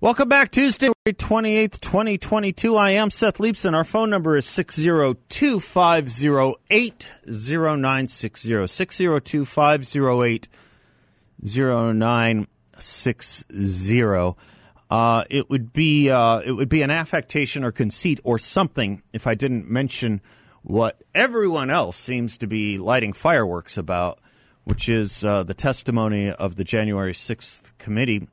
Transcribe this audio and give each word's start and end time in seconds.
Welcome 0.00 0.28
back, 0.28 0.52
Tuesday, 0.52 0.90
28th, 1.08 1.80
2022. 1.80 2.76
I 2.76 2.90
am 2.90 3.10
Seth 3.10 3.38
Leibsohn. 3.38 3.74
Our 3.74 3.82
phone 3.82 4.10
number 4.10 4.36
is 4.36 4.46
602 4.46 5.58
508 5.58 7.06
0960. 7.26 8.66
602 8.68 9.44
508 9.44 10.48
0960. 11.42 14.34
Uh, 14.88 15.24
it 15.28 15.50
would 15.50 15.72
be 15.72 16.10
uh, 16.10 16.38
it 16.46 16.52
would 16.52 16.68
be 16.68 16.82
an 16.82 16.92
affectation 16.92 17.64
or 17.64 17.72
conceit 17.72 18.20
or 18.22 18.38
something 18.38 19.02
if 19.12 19.26
I 19.26 19.34
didn't 19.34 19.68
mention 19.68 20.20
what 20.62 21.02
everyone 21.12 21.70
else 21.70 21.96
seems 21.96 22.38
to 22.38 22.46
be 22.46 22.78
lighting 22.78 23.12
fireworks 23.12 23.76
about, 23.76 24.20
which 24.62 24.88
is 24.88 25.24
uh, 25.24 25.42
the 25.42 25.54
testimony 25.54 26.30
of 26.30 26.54
the 26.54 26.62
January 26.62 27.14
sixth 27.14 27.76
committee 27.78 28.28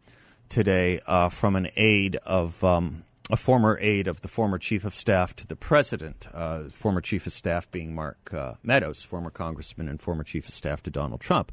today 0.55 1.02
uh, 1.05 1.27
from 1.27 1.58
an 1.58 1.68
aide 1.76 2.16
of 2.26 2.63
um, 2.63 3.04
a 3.30 3.36
former 3.36 3.77
aide 3.82 4.08
of 4.08 4.21
the 4.21 4.30
former 4.30 4.57
chief 4.57 4.85
of 4.85 4.96
staff 4.96 5.35
to 5.35 5.46
the 5.46 5.55
president, 5.57 6.30
uh, 6.34 6.70
former 6.70 7.02
chief 7.02 7.27
of 7.27 7.34
staff 7.34 7.70
being 7.71 7.93
Mark 7.93 8.34
uh, 8.34 8.54
Meadows, 8.63 9.04
former 9.04 9.30
congressman 9.30 9.90
and 9.90 10.02
former 10.02 10.24
chief 10.24 10.48
of 10.48 10.54
staff 10.54 10.82
to 10.84 10.90
Donald 10.90 11.20
Trump. 11.20 11.52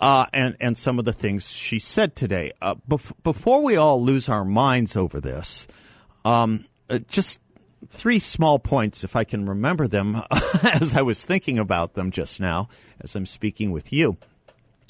Uh, 0.00 0.24
and 0.32 0.56
and 0.60 0.78
some 0.78 0.98
of 0.98 1.04
the 1.04 1.12
things 1.12 1.50
she 1.50 1.78
said 1.78 2.16
today. 2.16 2.52
Uh, 2.62 2.76
bef- 2.88 3.12
before 3.22 3.62
we 3.62 3.76
all 3.76 4.02
lose 4.02 4.30
our 4.30 4.46
minds 4.46 4.96
over 4.96 5.20
this, 5.20 5.66
um, 6.24 6.64
uh, 6.88 6.98
just 7.08 7.38
three 7.90 8.18
small 8.18 8.58
points, 8.58 9.04
if 9.04 9.14
I 9.14 9.24
can 9.24 9.46
remember 9.46 9.86
them, 9.86 10.22
as 10.62 10.94
I 10.94 11.02
was 11.02 11.22
thinking 11.22 11.58
about 11.58 11.92
them 11.92 12.10
just 12.10 12.40
now, 12.40 12.70
as 12.98 13.14
I'm 13.14 13.26
speaking 13.26 13.72
with 13.72 13.92
you, 13.92 14.16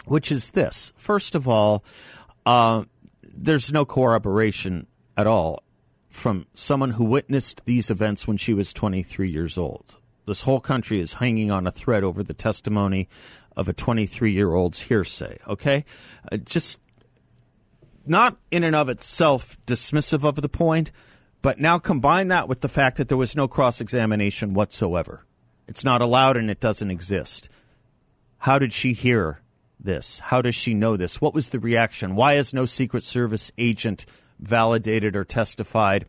which 0.04 0.30
is 0.30 0.50
this: 0.52 0.92
first 0.96 1.34
of 1.34 1.48
all, 1.48 1.82
uh, 2.46 2.84
there's 3.36 3.72
no 3.72 3.84
corroboration 3.84 4.86
at 5.16 5.26
all 5.26 5.62
from 6.08 6.46
someone 6.54 6.92
who 6.92 7.04
witnessed 7.04 7.62
these 7.64 7.90
events 7.90 8.26
when 8.26 8.36
she 8.36 8.54
was 8.54 8.72
23 8.72 9.30
years 9.30 9.58
old. 9.58 9.96
This 10.26 10.42
whole 10.42 10.60
country 10.60 11.00
is 11.00 11.14
hanging 11.14 11.50
on 11.50 11.66
a 11.66 11.70
thread 11.70 12.02
over 12.02 12.22
the 12.22 12.34
testimony 12.34 13.08
of 13.56 13.68
a 13.68 13.72
23 13.72 14.32
year 14.32 14.52
old's 14.54 14.82
hearsay, 14.82 15.38
okay? 15.46 15.84
Uh, 16.30 16.38
just 16.38 16.80
not 18.04 18.36
in 18.50 18.64
and 18.64 18.74
of 18.74 18.88
itself 18.88 19.56
dismissive 19.66 20.24
of 20.24 20.36
the 20.36 20.48
point, 20.48 20.90
but 21.42 21.58
now 21.60 21.78
combine 21.78 22.28
that 22.28 22.48
with 22.48 22.60
the 22.60 22.68
fact 22.68 22.96
that 22.96 23.08
there 23.08 23.16
was 23.16 23.36
no 23.36 23.46
cross 23.46 23.80
examination 23.80 24.54
whatsoever. 24.54 25.24
It's 25.68 25.84
not 25.84 26.02
allowed 26.02 26.36
and 26.36 26.50
it 26.50 26.60
doesn't 26.60 26.90
exist. 26.90 27.48
How 28.38 28.58
did 28.58 28.72
she 28.72 28.92
hear 28.92 29.40
this? 29.86 30.18
How 30.18 30.42
does 30.42 30.54
she 30.54 30.74
know 30.74 30.96
this? 30.96 31.20
What 31.20 31.32
was 31.32 31.48
the 31.48 31.58
reaction? 31.58 32.14
Why 32.14 32.34
has 32.34 32.52
no 32.52 32.66
Secret 32.66 33.04
Service 33.04 33.50
agent 33.56 34.04
validated 34.38 35.16
or 35.16 35.24
testified 35.24 36.04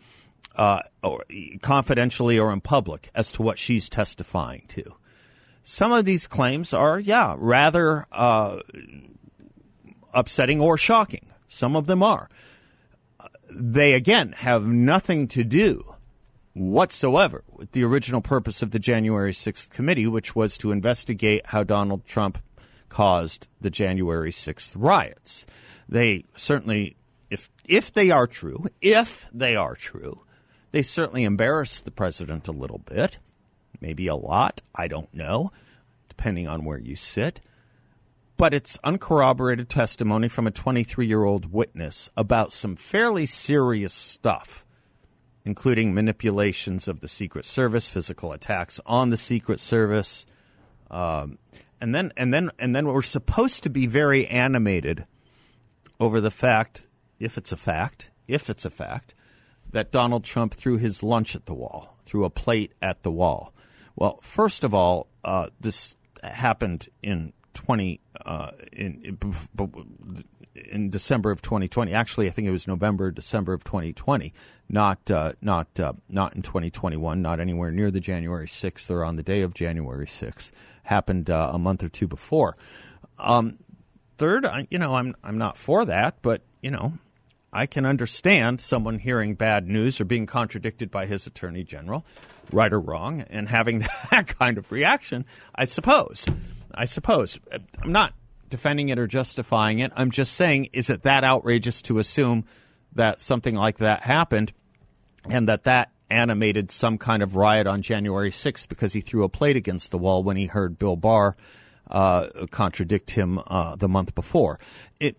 uh, 0.55 0.81
or 1.01 1.23
confidentially 1.61 2.37
or 2.37 2.51
in 2.51 2.59
public 2.59 3.09
as 3.15 3.31
to 3.33 3.41
what 3.41 3.57
she's 3.57 3.87
testifying 3.87 4.65
to? 4.69 4.83
Some 5.63 5.91
of 5.91 6.05
these 6.05 6.27
claims 6.27 6.73
are, 6.73 6.99
yeah, 6.99 7.35
rather 7.37 8.05
uh, 8.11 8.59
upsetting 10.13 10.59
or 10.59 10.77
shocking. 10.77 11.27
Some 11.47 11.75
of 11.75 11.87
them 11.87 12.03
are. 12.03 12.29
They, 13.49 13.93
again, 13.93 14.33
have 14.37 14.65
nothing 14.65 15.27
to 15.29 15.43
do 15.43 15.95
whatsoever 16.53 17.43
with 17.51 17.71
the 17.71 17.83
original 17.83 18.21
purpose 18.21 18.61
of 18.61 18.71
the 18.71 18.79
January 18.79 19.31
6th 19.31 19.69
committee, 19.69 20.07
which 20.07 20.35
was 20.35 20.57
to 20.57 20.71
investigate 20.71 21.45
how 21.47 21.63
Donald 21.63 22.05
Trump 22.05 22.39
caused 22.89 23.47
the 23.61 23.69
January 23.69 24.31
6th 24.31 24.73
riots. 24.75 25.45
They 25.89 26.25
certainly, 26.35 26.95
if, 27.29 27.49
if 27.65 27.93
they 27.93 28.11
are 28.11 28.27
true, 28.27 28.65
if 28.81 29.27
they 29.33 29.55
are 29.55 29.75
true, 29.75 30.21
they 30.71 30.81
certainly 30.81 31.23
embarrassed 31.23 31.85
the 31.85 31.91
president 31.91 32.47
a 32.47 32.51
little 32.51 32.79
bit, 32.79 33.17
maybe 33.79 34.07
a 34.07 34.15
lot, 34.15 34.61
I 34.75 34.87
don't 34.87 35.13
know, 35.13 35.51
depending 36.09 36.47
on 36.47 36.65
where 36.65 36.79
you 36.79 36.95
sit. 36.95 37.41
But 38.35 38.53
it's 38.53 38.77
uncorroborated 38.83 39.69
testimony 39.69 40.27
from 40.27 40.45
a 40.45 40.51
23 40.51 41.07
year 41.07 41.23
old 41.23 41.51
witness 41.51 42.09
about 42.15 42.53
some 42.53 42.75
fairly 42.75 43.25
serious 43.25 43.93
stuff, 43.93 44.65
including 45.43 45.93
manipulations 45.93 46.87
of 46.87 46.99
the 46.99 47.07
Secret 47.07 47.45
Service, 47.45 47.89
physical 47.89 48.33
attacks 48.33 48.79
on 48.85 49.09
the 49.09 49.17
Secret 49.17 49.59
Service, 49.59 50.27
um, 50.91 51.39
and 51.79 51.93
then 51.93 52.11
and 52.17 52.33
then 52.33 52.49
and 52.59 52.75
then 52.75 52.87
we're 52.87 53.01
supposed 53.01 53.63
to 53.63 53.69
be 53.69 53.85
very 53.85 54.27
animated 54.27 55.05
over 55.99 56.21
the 56.21 56.31
fact, 56.31 56.87
if 57.19 57.37
it's 57.37 57.51
a 57.51 57.57
fact, 57.57 58.11
if 58.27 58.49
it's 58.49 58.65
a 58.65 58.69
fact, 58.69 59.13
that 59.71 59.91
Donald 59.91 60.23
Trump 60.23 60.53
threw 60.53 60.77
his 60.77 61.03
lunch 61.03 61.35
at 61.35 61.45
the 61.45 61.53
wall, 61.53 61.97
threw 62.05 62.23
a 62.23 62.29
plate 62.29 62.73
at 62.81 63.03
the 63.03 63.11
wall. 63.11 63.53
Well, 63.95 64.19
first 64.21 64.63
of 64.63 64.73
all, 64.73 65.07
uh, 65.23 65.47
this 65.59 65.95
happened 66.23 66.87
in 67.01 67.33
twenty 67.57 67.99
uh, 68.25 68.51
in, 68.71 69.17
in 70.69 70.89
December 70.89 71.31
of 71.31 71.41
2020. 71.41 71.93
Actually, 71.93 72.27
I 72.27 72.29
think 72.29 72.47
it 72.47 72.51
was 72.51 72.67
November, 72.67 73.11
December 73.11 73.53
of 73.53 73.63
2020, 73.63 74.33
not 74.69 75.09
uh, 75.09 75.33
not 75.41 75.67
uh, 75.79 75.93
not 76.07 76.35
in 76.35 76.41
2021, 76.41 77.21
not 77.21 77.39
anywhere 77.39 77.71
near 77.71 77.91
the 77.91 77.99
January 77.99 78.47
6th 78.47 78.89
or 78.89 79.03
on 79.03 79.15
the 79.15 79.23
day 79.23 79.41
of 79.41 79.53
January 79.53 80.05
6th 80.05 80.51
happened 80.83 81.29
uh, 81.29 81.51
a 81.53 81.59
month 81.59 81.83
or 81.83 81.89
two 81.89 82.07
before. 82.07 82.55
Um, 83.19 83.57
third, 84.17 84.45
I, 84.45 84.67
you 84.69 84.79
know, 84.79 84.95
I'm 84.95 85.15
I'm 85.23 85.37
not 85.37 85.57
for 85.57 85.85
that, 85.85 86.21
but 86.21 86.41
you 86.61 86.71
know, 86.71 86.93
I 87.51 87.65
can 87.65 87.85
understand 87.85 88.61
someone 88.61 88.99
hearing 88.99 89.35
bad 89.35 89.67
news 89.67 89.99
or 89.99 90.05
being 90.05 90.25
contradicted 90.25 90.91
by 90.91 91.05
his 91.05 91.27
attorney 91.27 91.63
general, 91.63 92.05
right 92.51 92.71
or 92.71 92.79
wrong, 92.79 93.21
and 93.21 93.49
having 93.49 93.79
that 94.11 94.27
kind 94.27 94.57
of 94.57 94.71
reaction. 94.71 95.25
I 95.55 95.65
suppose. 95.65 96.25
I 96.73 96.85
suppose. 96.85 97.39
I'm 97.81 97.91
not 97.91 98.13
defending 98.49 98.89
it 98.89 98.99
or 98.99 99.07
justifying 99.07 99.79
it. 99.79 99.91
I'm 99.95 100.11
just 100.11 100.33
saying, 100.33 100.69
is 100.73 100.89
it 100.89 101.03
that 101.03 101.23
outrageous 101.23 101.81
to 101.83 101.99
assume 101.99 102.45
that 102.93 103.21
something 103.21 103.55
like 103.55 103.77
that 103.77 104.03
happened, 104.03 104.53
and 105.29 105.47
that 105.47 105.65
that 105.65 105.91
animated 106.09 106.71
some 106.71 106.97
kind 106.97 107.21
of 107.21 107.35
riot 107.35 107.67
on 107.67 107.81
January 107.81 108.31
6th 108.31 108.69
because 108.69 108.93
he 108.93 109.01
threw 109.01 109.23
a 109.23 109.29
plate 109.29 109.55
against 109.55 109.91
the 109.91 109.97
wall 109.97 110.23
when 110.23 110.37
he 110.37 110.45
heard 110.45 110.79
Bill 110.79 110.95
Barr 110.95 111.35
uh, 111.89 112.27
contradict 112.51 113.11
him 113.11 113.39
uh, 113.47 113.75
the 113.75 113.87
month 113.87 114.15
before. 114.15 114.59
It 114.99 115.17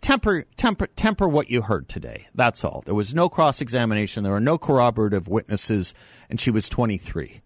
temper 0.00 0.44
temper 0.56 0.86
temper 0.86 1.28
what 1.28 1.50
you 1.50 1.62
heard 1.62 1.88
today. 1.88 2.28
That's 2.34 2.64
all. 2.64 2.82
There 2.86 2.94
was 2.94 3.14
no 3.14 3.28
cross 3.28 3.60
examination. 3.60 4.22
There 4.22 4.32
were 4.32 4.40
no 4.40 4.58
corroborative 4.58 5.28
witnesses, 5.28 5.94
and 6.30 6.40
she 6.40 6.50
was 6.50 6.68
23. 6.68 7.40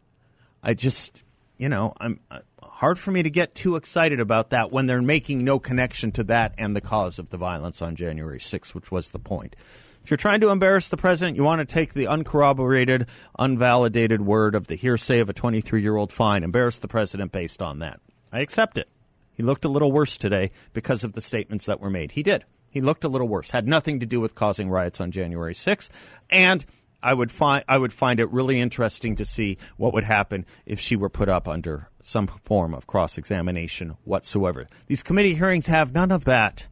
I 0.63 0.75
just, 0.75 1.23
you 1.57 1.69
know, 1.69 1.95
I'm 1.99 2.21
uh, 2.31 2.41
hard 2.81 2.99
for 2.99 3.11
me 3.11 3.23
to 3.23 3.29
get 3.29 3.55
too 3.55 3.77
excited 3.77 4.21
about 4.21 4.49
that 4.49 4.73
when 4.73 4.87
they're 4.87 5.03
making 5.03 5.45
no 5.45 5.59
connection 5.59 6.11
to 6.11 6.25
that 6.25 6.55
and 6.57 6.75
the 6.75 6.81
cause 6.81 7.19
of 7.19 7.29
the 7.29 7.37
violence 7.37 7.83
on 7.83 7.95
January 7.95 8.39
6th, 8.39 8.75
which 8.75 8.91
was 8.91 9.11
the 9.11 9.19
point. 9.19 9.55
If 10.03 10.11
you're 10.11 10.17
trying 10.17 10.41
to 10.41 10.49
embarrass 10.49 10.89
the 10.89 10.97
president, 10.97 11.37
you 11.37 11.45
want 11.45 11.59
to 11.59 11.71
take 11.71 11.93
the 11.93 12.07
uncorroborated, 12.07 13.07
unvalidated 13.39 14.21
word 14.21 14.55
of 14.55 14.67
the 14.67 14.77
hearsay 14.77 15.19
of 15.19 15.29
a 15.29 15.35
23 15.35 15.83
year 15.83 15.95
old, 15.95 16.11
fine. 16.11 16.43
Embarrass 16.43 16.79
the 16.79 16.89
president 16.89 17.33
based 17.33 17.61
on 17.61 17.81
that. 17.81 18.01
I 18.33 18.41
accept 18.41 18.79
it. 18.79 18.89
He 19.31 19.43
looked 19.43 19.67
a 19.67 19.69
little 19.69 19.93
worse 19.93 20.17
today 20.17 20.51
because 20.73 21.05
of 21.05 21.13
the 21.13 21.21
statements 21.21 21.67
that 21.67 21.81
were 21.81 21.91
made. 21.91 22.13
He 22.13 22.23
did. 22.23 22.47
He 22.71 22.81
looked 22.81 23.05
a 23.05 23.09
little 23.09 23.29
worse. 23.29 23.51
Had 23.51 23.69
nothing 23.69 24.01
to 24.01 24.07
do 24.07 24.21
with 24.21 24.35
causing 24.35 24.71
riots 24.71 25.03
on 25.03 25.11
January 25.11 25.55
6th. 25.55 25.91
And 26.31 26.65
I 27.03 27.15
would 27.15 27.31
find 27.33 27.65
I 27.69 27.79
would 27.79 27.93
find 27.93 28.21
it 28.21 28.31
really 28.31 28.61
interesting 28.61 29.17
to 29.17 29.25
see 29.25 29.57
what 29.77 29.93
would 29.95 30.05
happen 30.05 30.45
if 30.67 30.79
she 30.79 30.97
were 30.97 31.09
put 31.09 31.29
up 31.29 31.49
under 31.49 31.89
some 32.01 32.27
form 32.27 32.75
of 32.75 32.87
cross 32.87 33.17
examination 33.19 33.97
whatsoever. 34.05 34.67
These 34.87 35.03
committee 35.03 35.35
hearings 35.35 35.67
have 35.67 35.95
none 35.95 36.13
of 36.13 36.25
that. 36.25 36.67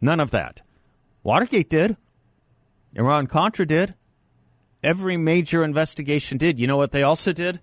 None 0.00 0.20
of 0.20 0.30
that. 0.32 0.62
Watergate 1.22 1.70
did. 1.70 1.96
Iran 2.94 3.26
Contra 3.26 3.66
did. 3.66 3.94
Every 4.82 5.16
major 5.16 5.62
investigation 5.62 6.38
did. 6.38 6.58
You 6.58 6.66
know 6.66 6.78
what 6.78 6.92
they 6.92 7.02
also 7.02 7.32
did? 7.32 7.60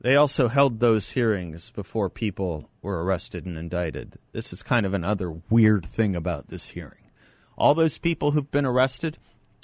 They 0.00 0.14
also 0.14 0.48
held 0.48 0.78
those 0.78 1.10
hearings 1.10 1.70
before 1.70 2.08
people 2.08 2.70
were 2.82 3.02
arrested 3.04 3.46
and 3.46 3.58
indicted. 3.58 4.18
This 4.32 4.52
is 4.52 4.62
kind 4.62 4.86
of 4.86 4.94
another 4.94 5.30
weird 5.50 5.84
thing 5.86 6.14
about 6.14 6.48
this 6.48 6.68
hearing. 6.68 7.10
all 7.56 7.74
those 7.74 7.98
people 7.98 8.30
who've 8.30 8.50
been 8.50 8.64
arrested 8.64 9.18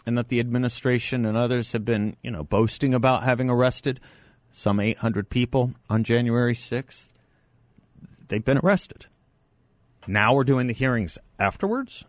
and 0.06 0.18
that 0.18 0.28
the 0.28 0.40
administration 0.40 1.24
and 1.24 1.36
others 1.36 1.72
have 1.72 1.84
been, 1.84 2.16
you 2.22 2.30
know, 2.30 2.44
boasting 2.44 2.94
about 2.94 3.22
having 3.22 3.48
arrested 3.48 4.00
some 4.50 4.78
800 4.78 5.30
people 5.30 5.74
on 5.88 6.04
January 6.04 6.54
6th, 6.54 7.06
they've 8.28 8.44
been 8.44 8.58
arrested. 8.58 9.06
Now 10.06 10.34
we're 10.34 10.44
doing 10.44 10.66
the 10.66 10.74
hearings 10.74 11.18
afterwards. 11.38 12.04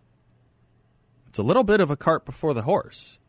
It's 1.28 1.40
a 1.40 1.44
little 1.44 1.64
bit 1.64 1.80
of 1.80 1.90
a 1.90 1.98
cart 1.98 2.26
before 2.26 2.54
the 2.54 2.64
horse. 2.64 3.20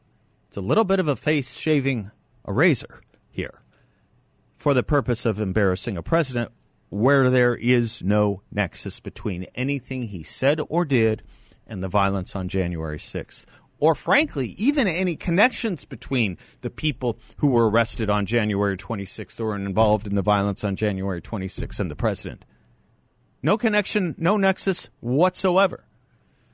It's 0.49 0.57
a 0.57 0.61
little 0.61 0.85
bit 0.85 1.01
of 1.01 1.09
a 1.09 1.17
face 1.17 1.57
shaving 1.57 2.11
a 2.45 2.53
razor 2.53 3.01
here 3.31 3.63
for 4.57 4.75
the 4.75 4.83
purpose 4.83 5.25
of 5.25 5.41
embarrassing 5.41 5.97
a 5.97 6.03
president 6.03 6.51
where 6.89 7.31
there 7.31 7.55
is 7.55 8.03
no 8.03 8.43
nexus 8.51 9.01
between 9.01 9.45
anything 9.55 10.05
he 10.05 10.23
said 10.23 10.61
or 10.69 10.85
did 10.85 11.23
and 11.67 11.83
the 11.83 11.89
violence 11.89 12.37
on 12.37 12.49
January 12.49 12.99
6th. 12.99 13.45
Or, 13.79 13.95
frankly, 13.95 14.55
even 14.57 14.87
any 14.87 15.17
connections 15.17 15.85
between 15.85 16.39
the 16.63 16.71
people 16.71 17.19
who 17.39 17.49
were 17.49 17.69
arrested 17.69 18.09
on 18.09 18.25
January 18.25 18.77
26th 18.77 19.39
or 19.39 19.55
involved 19.55 20.07
in 20.07 20.15
the 20.15 20.23
violence 20.23 20.65
on 20.65 20.77
January 20.77 21.21
26th 21.21 21.79
and 21.79 21.91
the 21.91 21.97
president. 21.97 22.45
No 23.43 23.59
connection, 23.59 24.15
no 24.17 24.37
nexus 24.39 24.89
whatsoever. 25.01 25.85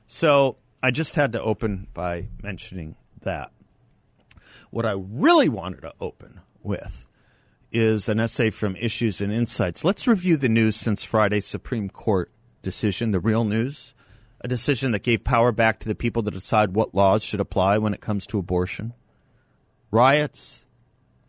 So 0.05 0.57
I 0.81 0.91
just 0.91 1.15
had 1.15 1.31
to 1.31 1.41
open 1.41 1.87
by 1.93 2.27
mentioning 2.41 2.97
that. 3.21 3.51
What 4.69 4.85
I 4.85 4.95
really 4.97 5.49
wanted 5.49 5.81
to 5.81 5.93
open 6.01 6.41
with 6.61 7.07
is 7.71 8.09
an 8.09 8.19
essay 8.19 8.49
from 8.49 8.75
Issues 8.75 9.21
and 9.21 9.31
Insights. 9.31 9.85
Let's 9.85 10.07
review 10.07 10.35
the 10.35 10.49
news 10.49 10.75
since 10.75 11.03
Friday's 11.03 11.45
Supreme 11.45 11.89
Court 11.89 12.31
decision, 12.61 13.11
the 13.11 13.19
real 13.19 13.45
news, 13.45 13.92
a 14.43 14.47
decision 14.47 14.91
that 14.91 15.03
gave 15.03 15.23
power 15.23 15.51
back 15.51 15.79
to 15.79 15.87
the 15.87 15.95
people 15.95 16.21
to 16.23 16.31
decide 16.31 16.75
what 16.75 16.93
laws 16.93 17.23
should 17.23 17.39
apply 17.39 17.77
when 17.77 17.93
it 17.93 18.01
comes 18.01 18.27
to 18.27 18.37
abortion. 18.37 18.93
Riots, 19.89 20.65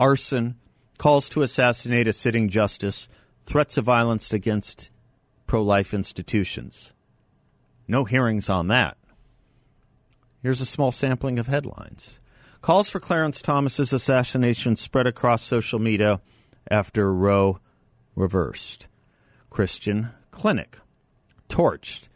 arson, 0.00 0.56
calls 0.98 1.28
to 1.30 1.42
assassinate 1.42 2.08
a 2.08 2.12
sitting 2.12 2.48
justice, 2.48 3.08
threats 3.46 3.76
of 3.76 3.84
violence 3.84 4.32
against 4.32 4.90
pro 5.46 5.62
life 5.62 5.94
institutions. 5.94 6.92
No 7.86 8.04
hearings 8.04 8.48
on 8.48 8.68
that. 8.68 8.96
Here's 10.42 10.60
a 10.60 10.66
small 10.66 10.92
sampling 10.92 11.38
of 11.38 11.46
headlines. 11.46 12.18
Calls 12.62 12.90
for 12.90 12.98
Clarence 12.98 13.42
Thomas's 13.42 13.92
assassination 13.92 14.74
spread 14.74 15.06
across 15.06 15.42
social 15.42 15.78
media 15.78 16.20
after 16.70 17.12
Roe 17.12 17.60
reversed. 18.16 18.88
Christian 19.50 20.10
Clinic 20.30 20.78
torched. 21.48 22.08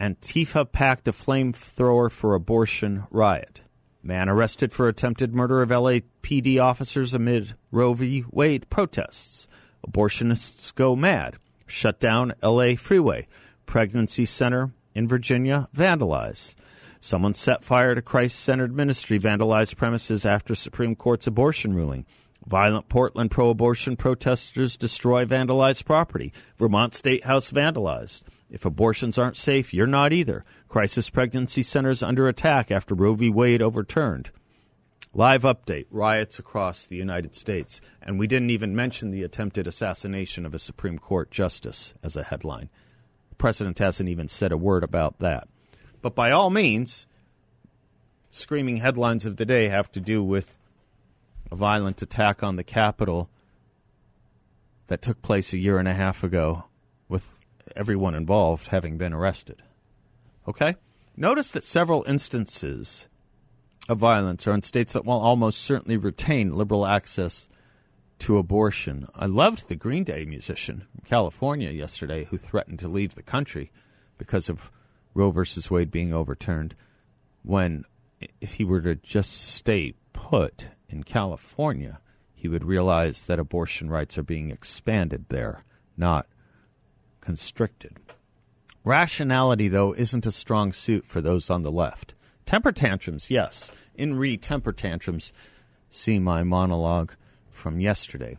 Antifa 0.00 0.70
packed 0.70 1.08
a 1.08 1.12
flamethrower 1.12 2.10
for 2.10 2.34
abortion 2.34 3.04
riot. 3.10 3.62
Man 4.02 4.28
arrested 4.28 4.72
for 4.72 4.88
attempted 4.88 5.34
murder 5.34 5.62
of 5.62 5.70
LAPD 5.70 6.60
officers 6.60 7.14
amid 7.14 7.54
Roe 7.70 7.94
v. 7.94 8.24
Wade 8.30 8.68
protests. 8.70 9.48
Abortionists 9.86 10.74
go 10.74 10.94
mad. 10.94 11.36
Shut 11.66 11.98
down 11.98 12.34
LA 12.42 12.76
freeway. 12.76 13.26
Pregnancy 13.66 14.26
center 14.26 14.72
in 14.94 15.08
Virginia 15.08 15.68
vandalized. 15.76 16.54
Someone 17.00 17.34
set 17.34 17.64
fire 17.64 17.94
to 17.94 18.02
Christ 18.02 18.38
centered 18.38 18.74
ministry, 18.74 19.18
vandalized 19.18 19.76
premises 19.76 20.24
after 20.24 20.54
Supreme 20.54 20.94
Court's 20.94 21.26
abortion 21.26 21.74
ruling. 21.74 22.06
Violent 22.46 22.88
Portland 22.88 23.30
pro 23.30 23.50
abortion 23.50 23.96
protesters 23.96 24.76
destroy 24.76 25.24
vandalized 25.24 25.84
property. 25.84 26.32
Vermont 26.56 26.94
State 26.94 27.24
House 27.24 27.50
vandalized. 27.50 28.22
If 28.50 28.64
abortions 28.64 29.18
aren't 29.18 29.36
safe, 29.36 29.74
you're 29.74 29.86
not 29.86 30.12
either. 30.12 30.44
Crisis 30.68 31.10
pregnancy 31.10 31.62
centers 31.62 32.02
under 32.02 32.28
attack 32.28 32.70
after 32.70 32.94
Roe 32.94 33.14
v. 33.14 33.28
Wade 33.28 33.60
overturned. 33.60 34.30
Live 35.12 35.42
update 35.42 35.86
riots 35.90 36.38
across 36.38 36.84
the 36.84 36.96
United 36.96 37.34
States. 37.34 37.80
And 38.02 38.18
we 38.18 38.26
didn't 38.26 38.50
even 38.50 38.76
mention 38.76 39.10
the 39.10 39.22
attempted 39.22 39.66
assassination 39.66 40.46
of 40.46 40.54
a 40.54 40.58
Supreme 40.58 40.98
Court 40.98 41.30
justice 41.30 41.94
as 42.02 42.16
a 42.16 42.22
headline. 42.22 42.68
The 43.30 43.36
president 43.36 43.78
hasn't 43.78 44.08
even 44.08 44.28
said 44.28 44.52
a 44.52 44.58
word 44.58 44.84
about 44.84 45.18
that. 45.18 45.48
But 46.02 46.14
by 46.14 46.30
all 46.30 46.50
means, 46.50 47.06
screaming 48.30 48.76
headlines 48.76 49.26
of 49.26 49.38
the 49.38 49.46
day 49.46 49.68
have 49.68 49.90
to 49.92 50.00
do 50.00 50.22
with 50.22 50.56
a 51.50 51.56
violent 51.56 52.02
attack 52.02 52.42
on 52.42 52.56
the 52.56 52.64
Capitol 52.64 53.30
that 54.86 55.02
took 55.02 55.22
place 55.22 55.52
a 55.52 55.58
year 55.58 55.78
and 55.78 55.88
a 55.88 55.94
half 55.94 56.22
ago 56.22 56.64
with 57.08 57.32
everyone 57.74 58.14
involved 58.14 58.68
having 58.68 58.98
been 58.98 59.12
arrested. 59.12 59.62
Okay? 60.46 60.76
Notice 61.16 61.50
that 61.52 61.64
several 61.64 62.04
instances 62.06 63.08
of 63.88 63.98
violence 63.98 64.46
are 64.46 64.54
in 64.54 64.62
states 64.62 64.92
that 64.92 65.04
will 65.04 65.14
almost 65.14 65.60
certainly 65.60 65.96
retain 65.96 66.54
liberal 66.54 66.86
access 66.86 67.48
to 68.18 68.38
abortion. 68.38 69.06
I 69.14 69.26
loved 69.26 69.68
the 69.68 69.76
Green 69.76 70.04
Day 70.04 70.24
musician 70.24 70.86
from 70.90 71.04
California 71.04 71.70
yesterday 71.70 72.24
who 72.24 72.38
threatened 72.38 72.78
to 72.80 72.88
leave 72.88 73.14
the 73.14 73.22
country 73.22 73.70
because 74.18 74.48
of 74.48 74.70
Roe 75.14 75.30
versus 75.30 75.70
Wade 75.70 75.90
being 75.90 76.12
overturned 76.12 76.74
when 77.42 77.84
if 78.40 78.54
he 78.54 78.64
were 78.64 78.80
to 78.80 78.94
just 78.96 79.32
stay 79.32 79.94
put 80.12 80.68
in 80.88 81.02
California, 81.02 82.00
he 82.34 82.48
would 82.48 82.64
realize 82.64 83.24
that 83.24 83.38
abortion 83.38 83.90
rights 83.90 84.16
are 84.18 84.22
being 84.22 84.50
expanded 84.50 85.26
there, 85.28 85.64
not 85.96 86.26
constricted. 87.26 87.96
Rationality, 88.84 89.66
though, 89.66 89.92
isn't 89.94 90.26
a 90.26 90.30
strong 90.30 90.72
suit 90.72 91.04
for 91.04 91.20
those 91.20 91.50
on 91.50 91.64
the 91.64 91.72
left. 91.72 92.14
Temper 92.46 92.70
tantrums, 92.70 93.32
yes. 93.32 93.72
In 93.96 94.14
re 94.14 94.36
temper 94.36 94.70
tantrums, 94.70 95.32
see 95.90 96.20
my 96.20 96.44
monologue 96.44 97.14
from 97.50 97.80
yesterday. 97.80 98.38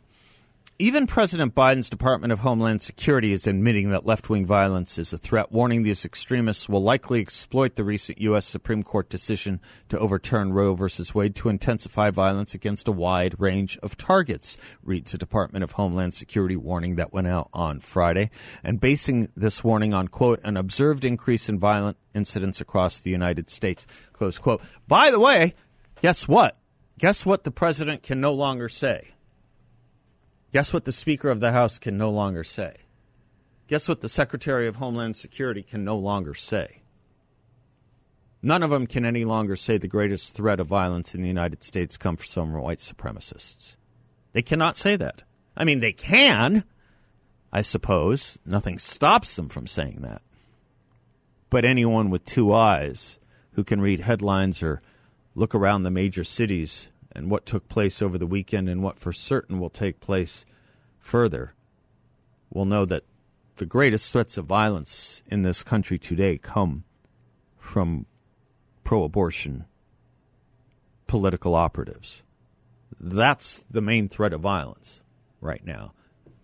Even 0.80 1.08
President 1.08 1.56
Biden's 1.56 1.90
Department 1.90 2.32
of 2.32 2.42
Homeland 2.42 2.84
Security 2.84 3.34
is 3.34 3.48
admitting 3.48 3.90
that 3.90 4.06
left 4.06 4.30
wing 4.30 4.46
violence 4.46 5.00
is 5.00 5.12
a 5.12 5.18
threat, 5.18 5.52
warning 5.52 5.82
these 5.82 6.06
extremists 6.06 6.70
will 6.70 6.84
likely 6.84 7.20
exploit 7.20 7.76
the 7.76 7.84
recent 7.84 8.22
U.S. 8.22 8.46
Supreme 8.46 8.84
Court 8.84 9.10
decision 9.10 9.60
to 9.90 9.98
overturn 9.98 10.54
Roe 10.54 10.76
v. 10.76 10.86
Wade 11.16 11.34
to 11.38 11.50
intensify 11.50 12.12
violence 12.12 12.54
against 12.54 12.88
a 12.88 12.92
wide 12.92 13.40
range 13.40 13.80
of 13.82 13.98
targets, 13.98 14.56
reads 14.84 15.16
a 15.16 15.18
Department 15.18 15.64
of 15.64 15.72
Homeland 15.72 16.14
Security 16.14 16.56
warning 16.56 16.96
that 16.98 17.12
went 17.12 17.26
out 17.26 17.50
on 17.54 17.80
Friday, 17.80 18.30
and 18.64 18.80
basing 18.80 19.30
this 19.36 19.64
warning 19.64 19.96
on, 19.96 20.08
quote, 20.08 20.40
an 20.44 20.58
observed 20.58 21.04
increase 21.04 21.50
in 21.50 21.58
violent 21.58 21.98
incidents 22.14 22.62
across 22.62 23.00
the 23.00 23.10
United 23.10 23.50
States, 23.50 23.88
close 24.14 24.38
quote. 24.38 24.62
By 24.88 25.10
the 25.10 25.20
way, 25.20 25.56
guess 26.02 26.28
what? 26.28 26.56
Guess 27.00 27.26
what 27.26 27.46
the 27.46 27.52
president 27.52 28.04
can 28.04 28.22
no 28.22 28.32
longer 28.32 28.70
say? 28.70 29.16
Guess 30.58 30.74
what 30.74 30.86
the 30.86 30.92
Speaker 30.92 31.30
of 31.30 31.40
the 31.40 31.52
House 31.52 31.78
can 31.78 32.00
no 32.00 32.10
longer 32.10 32.44
say? 32.44 32.78
Guess 33.68 33.88
what 33.88 34.02
the 34.02 34.10
Secretary 34.10 34.68
of 34.68 34.78
Homeland 34.78 35.16
Security 35.16 35.62
can 35.62 35.86
no 35.86 35.96
longer 35.96 36.34
say? 36.34 36.82
None 38.42 38.64
of 38.64 38.72
them 38.72 38.88
can 38.88 39.06
any 39.06 39.24
longer 39.24 39.56
say 39.56 39.78
the 39.78 39.88
greatest 39.88 40.34
threat 40.34 40.60
of 40.60 40.66
violence 40.66 41.14
in 41.14 41.22
the 41.22 41.28
United 41.28 41.64
States 41.64 41.96
comes 41.96 42.26
from 42.26 42.54
white 42.54 42.80
supremacists. 42.80 43.76
They 44.34 44.42
cannot 44.42 44.78
say 44.78 44.96
that. 44.96 45.22
I 45.56 45.64
mean, 45.64 45.78
they 45.78 45.94
can, 45.94 46.64
I 47.54 47.62
suppose. 47.62 48.40
Nothing 48.44 48.80
stops 48.80 49.36
them 49.36 49.50
from 49.50 49.68
saying 49.68 50.00
that. 50.02 50.24
But 51.52 51.66
anyone 51.66 52.10
with 52.10 52.26
two 52.26 52.52
eyes 52.52 53.20
who 53.52 53.64
can 53.64 53.80
read 53.80 54.00
headlines 54.00 54.64
or 54.64 54.82
look 55.36 55.54
around 55.54 55.84
the 55.84 55.92
major 55.92 56.24
cities 56.24 56.90
and 57.18 57.32
what 57.32 57.46
took 57.46 57.68
place 57.68 58.02
over 58.02 58.18
the 58.18 58.28
weekend 58.28 58.70
and 58.70 58.84
what 58.84 59.00
for 59.00 59.12
certain 59.12 59.60
will 59.60 59.72
take 59.72 60.00
place 60.00 60.46
further 61.00 61.54
will 62.54 62.66
know 62.66 62.86
that 62.86 63.04
the 63.58 63.66
greatest 63.66 64.12
threats 64.12 64.38
of 64.38 64.46
violence 64.46 65.24
in 65.28 65.42
this 65.42 65.64
country 65.64 65.98
today 65.98 66.38
come 66.38 66.84
from 67.58 68.06
pro 68.84 69.04
abortion 69.04 69.66
political 71.08 71.56
operatives. 71.56 72.22
That's 73.00 73.66
the 73.70 73.82
main 73.82 74.10
threat 74.10 74.34
of 74.34 74.42
violence 74.42 75.02
right 75.42 75.66
now. 75.66 75.94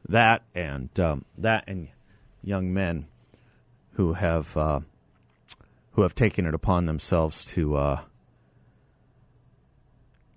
That 0.09 0.41
and 0.55 0.89
um, 0.99 1.25
that 1.37 1.65
and 1.67 1.89
young 2.41 2.73
men 2.73 3.07
who 3.93 4.13
have 4.13 4.57
uh, 4.57 4.79
who 5.91 6.01
have 6.01 6.15
taken 6.15 6.45
it 6.45 6.53
upon 6.53 6.87
themselves 6.87 7.45
to 7.45 7.75
uh, 7.75 8.01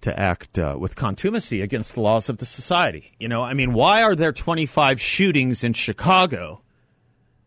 to 0.02 0.18
act 0.18 0.58
uh, 0.58 0.76
with 0.78 0.94
contumacy 0.94 1.60
against 1.60 1.94
the 1.94 2.00
laws 2.00 2.28
of 2.28 2.38
the 2.38 2.46
society. 2.46 3.12
You 3.18 3.28
know, 3.28 3.42
I 3.42 3.54
mean, 3.54 3.72
why 3.72 4.02
are 4.02 4.14
there 4.14 4.32
25 4.32 5.00
shootings 5.00 5.64
in 5.64 5.72
Chicago 5.72 6.62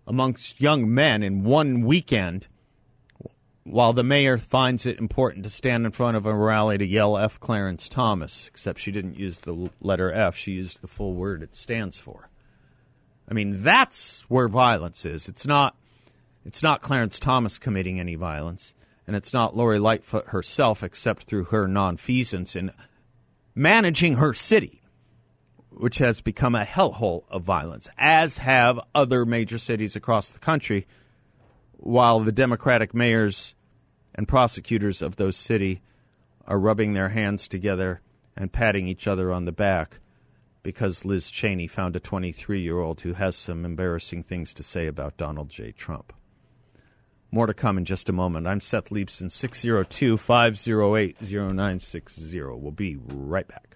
amongst 0.08 0.60
young 0.60 0.94
men 0.94 1.24
in 1.24 1.44
one 1.44 1.82
weekend 1.82 2.48
while 3.63 3.94
the 3.94 4.03
mayor 4.03 4.38
finds 4.38 4.86
it 4.86 4.98
important 4.98 5.44
to 5.44 5.50
stand 5.50 5.86
in 5.86 5.91
front 5.91 6.18
of 6.18 6.25
a 6.25 6.34
rally 6.34 6.77
to 6.77 6.86
yell 6.86 7.18
F. 7.18 7.39
Clarence 7.39 7.88
Thomas, 7.88 8.48
except 8.48 8.79
she 8.79 8.91
didn't 8.91 9.20
use 9.20 9.39
the 9.39 9.70
letter 9.79 10.12
F, 10.12 10.36
she 10.36 10.53
used 10.53 10.82
the 10.82 10.88
full 10.88 11.13
word 11.13 11.44
it 11.44 11.56
stands 11.56 12.00
for. 12.00 12.29
I 13.29 13.34
mean, 13.34 13.62
that's 13.62 14.22
where 14.22 14.48
violence 14.48 15.06
is. 15.06 15.27
It's 15.29 15.46
not 15.46 15.75
it's 16.46 16.63
not 16.63 16.82
Clarence 16.82 17.20
Thomas 17.20 17.60
committing 17.60 18.00
any 18.00 18.15
violence 18.15 18.74
and 19.10 19.16
it's 19.16 19.34
not 19.34 19.58
Lori 19.58 19.80
Lightfoot 19.80 20.28
herself, 20.28 20.84
except 20.84 21.24
through 21.24 21.46
her 21.46 21.66
nonfeasance 21.66 22.56
in 22.56 22.70
managing 23.56 24.18
her 24.18 24.36
city, 24.36 24.84
which 25.72 25.98
has 25.98 26.22
become 26.22 26.54
a 26.54 26.63
hellhole 26.63 27.24
of 27.28 27.42
violence, 27.42 27.89
as 27.98 28.38
have 28.38 28.80
other 28.94 29.25
major 29.25 29.58
cities 29.58 29.96
across 29.96 30.30
the 30.30 30.38
country, 30.38 30.86
while 31.78 32.20
the 32.20 32.32
Democratic 32.32 32.94
mayors 32.94 33.56
and 34.13 34.28
prosecutors 34.28 35.01
of 35.01 35.16
those 35.16 35.36
cities 35.36 35.80
are 36.46 36.60
rubbing 36.60 36.94
their 36.94 37.10
hands 37.10 37.48
together 37.48 38.01
and 38.38 38.54
patting 38.54 38.88
each 38.88 39.08
other 39.08 39.34
on 39.34 39.46
the 39.46 39.51
back 39.51 40.00
because 40.62 41.04
Liz 41.04 41.32
Cheney 41.32 41.66
found 41.66 41.96
a 41.96 42.00
23 42.00 42.62
year 42.62 42.78
old 42.78 43.01
who 43.01 43.13
has 43.13 43.36
some 43.36 43.66
embarrassing 43.66 44.22
things 44.22 44.54
to 44.54 44.62
say 44.62 44.86
about 44.86 45.18
Donald 45.18 45.50
J. 45.50 45.72
Trump. 45.72 46.13
More 47.32 47.46
to 47.46 47.54
come 47.54 47.78
in 47.78 47.86
just 47.86 48.10
a 48.10 48.14
moment. 48.14 48.48
I'm 48.48 48.60
Seth 48.60 48.90
Leibsohn, 48.90 49.32
602 49.32 50.18
508 50.18 51.22
0960. 51.22 52.42
We'll 52.42 52.72
be 52.72 52.98
right 53.06 53.48
back. 53.48 53.76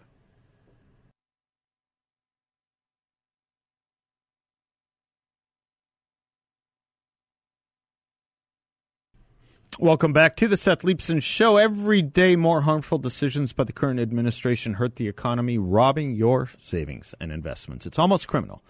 Welcome 9.80 10.14
back 10.14 10.36
to 10.38 10.48
the 10.48 10.58
Seth 10.58 10.82
Leibsohn 10.82 11.22
Show. 11.22 11.58
Every 11.58 12.02
day, 12.02 12.36
more 12.36 12.62
harmful 12.62 13.00
decisions 13.00 13.54
by 13.54 13.66
the 13.66 13.74
current 13.74 14.00
administration 14.00 14.76
hurt 14.76 14.96
the 14.96 15.08
economy, 15.08 15.58
robbing 15.58 16.16
your 16.16 16.50
savings 16.60 17.14
and 17.20 17.32
investments. 17.32 17.86
It's 17.86 18.00
almost 18.00 18.28
criminal. 18.28 18.64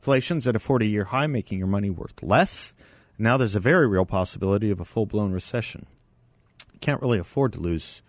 Inflation's 0.00 0.46
at 0.46 0.56
a 0.56 0.58
40 0.58 0.88
year 0.88 1.04
high, 1.04 1.26
making 1.26 1.58
your 1.58 1.68
money 1.68 1.90
worth 1.90 2.22
less. 2.22 2.72
Now 3.18 3.36
there's 3.36 3.54
a 3.54 3.60
very 3.60 3.86
real 3.86 4.04
possibility 4.04 4.70
of 4.70 4.80
a 4.80 4.84
full 4.84 5.06
blown 5.06 5.32
recession. 5.32 5.86
You 6.72 6.78
can't 6.80 7.02
really 7.02 7.18
afford 7.18 7.52
to 7.54 7.60
lose 7.60 8.02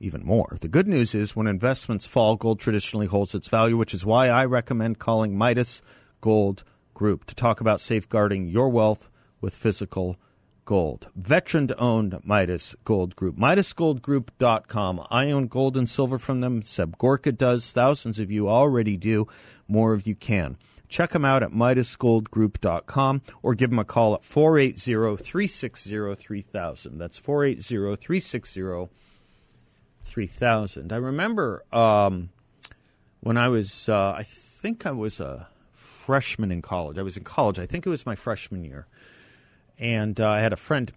even 0.00 0.24
more. 0.24 0.56
The 0.60 0.68
good 0.68 0.88
news 0.88 1.14
is 1.14 1.36
when 1.36 1.46
investments 1.46 2.06
fall, 2.06 2.36
gold 2.36 2.60
traditionally 2.60 3.06
holds 3.06 3.34
its 3.34 3.48
value, 3.48 3.76
which 3.76 3.94
is 3.94 4.06
why 4.06 4.28
I 4.28 4.44
recommend 4.44 4.98
calling 4.98 5.36
Midas 5.36 5.82
Gold 6.20 6.64
Group 6.94 7.24
to 7.26 7.34
talk 7.34 7.60
about 7.60 7.80
safeguarding 7.80 8.46
your 8.48 8.68
wealth 8.68 9.08
with 9.40 9.54
physical 9.54 10.16
gold. 10.64 11.08
Veteran 11.14 11.70
owned 11.78 12.18
Midas 12.24 12.74
Gold 12.84 13.16
Group. 13.16 13.36
MidasGoldGroup.com. 13.36 15.06
I 15.10 15.30
own 15.30 15.46
gold 15.46 15.76
and 15.76 15.88
silver 15.88 16.18
from 16.18 16.40
them. 16.40 16.62
Seb 16.62 16.96
Gorka 16.98 17.32
does. 17.32 17.70
Thousands 17.72 18.18
of 18.18 18.30
you 18.30 18.48
already 18.48 18.96
do. 18.96 19.26
More 19.68 19.92
of 19.92 20.06
you 20.06 20.14
can. 20.14 20.56
Check 20.94 21.10
them 21.10 21.24
out 21.24 21.42
at 21.42 21.50
MidasGoldGroup.com 21.50 23.22
or 23.42 23.54
give 23.54 23.70
them 23.70 23.80
a 23.80 23.84
call 23.84 24.14
at 24.14 24.22
480 24.22 25.16
360 25.24 26.14
3000. 26.14 26.98
That's 26.98 27.18
480 27.18 27.96
360 27.96 28.88
3000. 30.04 30.92
I 30.92 30.96
remember 30.96 31.64
um, 31.72 32.30
when 33.20 33.36
I 33.36 33.48
was, 33.48 33.88
uh, 33.88 34.12
I 34.12 34.22
think 34.22 34.86
I 34.86 34.92
was 34.92 35.18
a 35.18 35.48
freshman 35.72 36.52
in 36.52 36.62
college. 36.62 36.96
I 36.96 37.02
was 37.02 37.16
in 37.16 37.24
college. 37.24 37.58
I 37.58 37.66
think 37.66 37.86
it 37.86 37.90
was 37.90 38.06
my 38.06 38.14
freshman 38.14 38.62
year 38.62 38.86
and 39.78 40.20
uh, 40.20 40.30
I 40.30 40.40
had 40.40 40.52
a 40.52 40.56
friend 40.56 40.92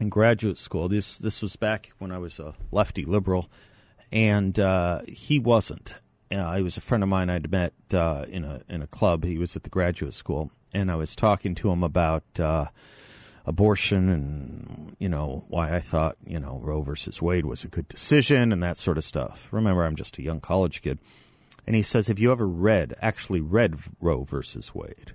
in 0.00 0.08
graduate 0.08 0.58
school. 0.58 0.88
This 0.88 1.18
this 1.18 1.42
was 1.42 1.56
back 1.56 1.92
when 1.98 2.12
I 2.12 2.18
was 2.18 2.40
a 2.40 2.54
lefty 2.70 3.04
liberal, 3.04 3.50
and 4.10 4.58
uh, 4.58 5.02
he 5.06 5.38
wasn't. 5.38 5.96
Uh, 6.32 6.56
he 6.56 6.62
was 6.62 6.76
a 6.76 6.80
friend 6.80 7.02
of 7.02 7.08
mine 7.08 7.28
I'd 7.28 7.50
met 7.50 7.72
uh, 7.92 8.24
in 8.28 8.44
a 8.44 8.62
in 8.68 8.82
a 8.82 8.86
club. 8.86 9.24
He 9.24 9.38
was 9.38 9.56
at 9.56 9.64
the 9.64 9.70
graduate 9.70 10.14
school, 10.14 10.50
and 10.72 10.90
I 10.90 10.96
was 10.96 11.14
talking 11.14 11.54
to 11.56 11.70
him 11.70 11.82
about 11.82 12.24
uh, 12.38 12.66
abortion 13.44 14.08
and 14.08 14.96
you 14.98 15.08
know 15.08 15.44
why 15.48 15.74
I 15.74 15.80
thought 15.80 16.16
you 16.24 16.38
know 16.38 16.60
Roe 16.62 16.82
versus 16.82 17.20
Wade 17.20 17.44
was 17.44 17.64
a 17.64 17.68
good 17.68 17.88
decision 17.88 18.52
and 18.52 18.62
that 18.62 18.76
sort 18.76 18.98
of 18.98 19.04
stuff. 19.04 19.48
Remember, 19.50 19.84
I'm 19.84 19.96
just 19.96 20.18
a 20.18 20.22
young 20.22 20.40
college 20.40 20.80
kid, 20.82 20.98
and 21.66 21.76
he 21.76 21.82
says, 21.82 22.06
"Have 22.06 22.18
you 22.18 22.32
ever 22.32 22.48
read 22.48 22.94
actually 23.00 23.40
read 23.40 23.76
Roe 24.00 24.24
versus 24.24 24.74
Wade?" 24.74 25.14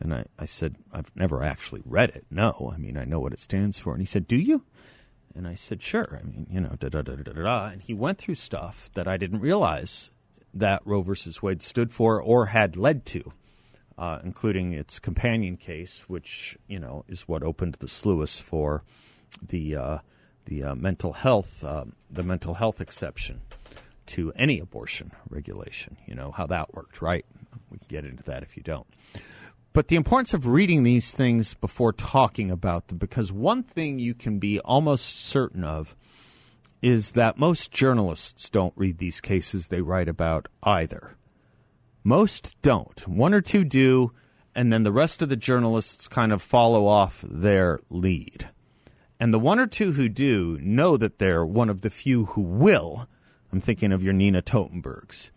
And 0.00 0.12
I, 0.12 0.24
I 0.38 0.44
said, 0.44 0.76
I've 0.92 1.10
never 1.14 1.42
actually 1.42 1.80
read 1.84 2.10
it. 2.10 2.26
No, 2.30 2.72
I 2.74 2.78
mean, 2.78 2.96
I 2.96 3.04
know 3.04 3.20
what 3.20 3.32
it 3.32 3.38
stands 3.38 3.78
for. 3.78 3.92
And 3.92 4.02
he 4.02 4.06
said, 4.06 4.26
Do 4.26 4.36
you? 4.36 4.64
And 5.34 5.46
I 5.48 5.54
said, 5.54 5.82
Sure. 5.82 6.20
I 6.20 6.24
mean, 6.24 6.46
you 6.50 6.60
know, 6.60 6.76
da 6.78 6.88
da 6.88 7.02
da 7.02 7.14
da 7.14 7.32
da 7.32 7.42
da. 7.42 7.66
And 7.68 7.80
he 7.80 7.94
went 7.94 8.18
through 8.18 8.34
stuff 8.34 8.90
that 8.94 9.08
I 9.08 9.16
didn't 9.16 9.40
realize 9.40 10.10
that 10.54 10.82
Roe 10.84 11.02
versus 11.02 11.42
Wade 11.42 11.62
stood 11.62 11.92
for 11.92 12.20
or 12.20 12.46
had 12.46 12.76
led 12.76 13.04
to, 13.06 13.32
uh, 13.98 14.20
including 14.22 14.72
its 14.72 14.98
companion 14.98 15.56
case, 15.56 16.04
which, 16.08 16.56
you 16.68 16.78
know, 16.78 17.04
is 17.08 17.22
what 17.22 17.42
opened 17.42 17.74
the 17.80 17.88
sluice 17.88 18.38
for 18.38 18.82
the, 19.46 19.76
uh, 19.76 19.98
the 20.44 20.62
uh, 20.62 20.74
mental 20.74 21.12
health, 21.12 21.64
um, 21.64 21.94
the 22.10 22.22
mental 22.22 22.54
health 22.54 22.80
exception 22.80 23.40
to 24.06 24.32
any 24.36 24.58
abortion 24.58 25.12
regulation. 25.28 25.96
You 26.06 26.14
know 26.14 26.30
how 26.30 26.46
that 26.46 26.74
worked, 26.74 27.00
right? 27.02 27.24
We 27.70 27.78
can 27.78 27.88
get 27.88 28.04
into 28.04 28.22
that 28.24 28.42
if 28.42 28.56
you 28.56 28.62
don't. 28.62 28.86
But 29.72 29.88
the 29.88 29.96
importance 29.96 30.32
of 30.34 30.46
reading 30.46 30.84
these 30.84 31.12
things 31.12 31.54
before 31.54 31.92
talking 31.92 32.50
about 32.50 32.88
them, 32.88 32.98
because 32.98 33.32
one 33.32 33.64
thing 33.64 33.98
you 33.98 34.14
can 34.14 34.38
be 34.38 34.60
almost 34.60 35.18
certain 35.18 35.64
of 35.64 35.96
is 36.84 37.12
that 37.12 37.38
most 37.38 37.72
journalists 37.72 38.50
don't 38.50 38.74
read 38.76 38.98
these 38.98 39.18
cases 39.18 39.68
they 39.68 39.80
write 39.80 40.06
about 40.06 40.48
either. 40.62 41.16
Most 42.02 42.54
don't. 42.60 43.08
One 43.08 43.32
or 43.32 43.40
two 43.40 43.64
do, 43.64 44.12
and 44.54 44.70
then 44.70 44.82
the 44.82 44.92
rest 44.92 45.22
of 45.22 45.30
the 45.30 45.36
journalists 45.36 46.06
kind 46.08 46.30
of 46.30 46.42
follow 46.42 46.86
off 46.86 47.24
their 47.26 47.80
lead. 47.88 48.50
And 49.18 49.32
the 49.32 49.38
one 49.38 49.58
or 49.58 49.66
two 49.66 49.92
who 49.92 50.10
do 50.10 50.58
know 50.60 50.98
that 50.98 51.18
they're 51.18 51.46
one 51.46 51.70
of 51.70 51.80
the 51.80 51.88
few 51.88 52.26
who 52.26 52.42
will. 52.42 53.08
I'm 53.50 53.62
thinking 53.62 53.90
of 53.90 54.02
your 54.02 54.12
Nina 54.12 54.42
Totenbergs. 54.42 55.30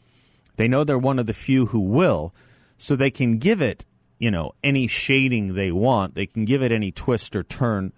They 0.58 0.68
know 0.68 0.84
they're 0.84 0.98
one 0.98 1.18
of 1.18 1.28
the 1.28 1.34
few 1.34 1.68
who 1.68 1.80
will, 1.80 2.34
so 2.78 2.98
they 2.98 3.10
can 3.10 3.38
give 3.38 3.62
it 3.62 3.86
you 4.20 4.32
know 4.32 4.52
any 4.64 4.86
shading 4.86 5.56
they 5.56 5.72
want. 5.72 6.14
They 6.14 6.26
can 6.26 6.44
give 6.44 6.62
it 6.62 6.74
any 6.74 6.92
twist 6.92 7.38
or 7.38 7.44
turn 7.44 7.94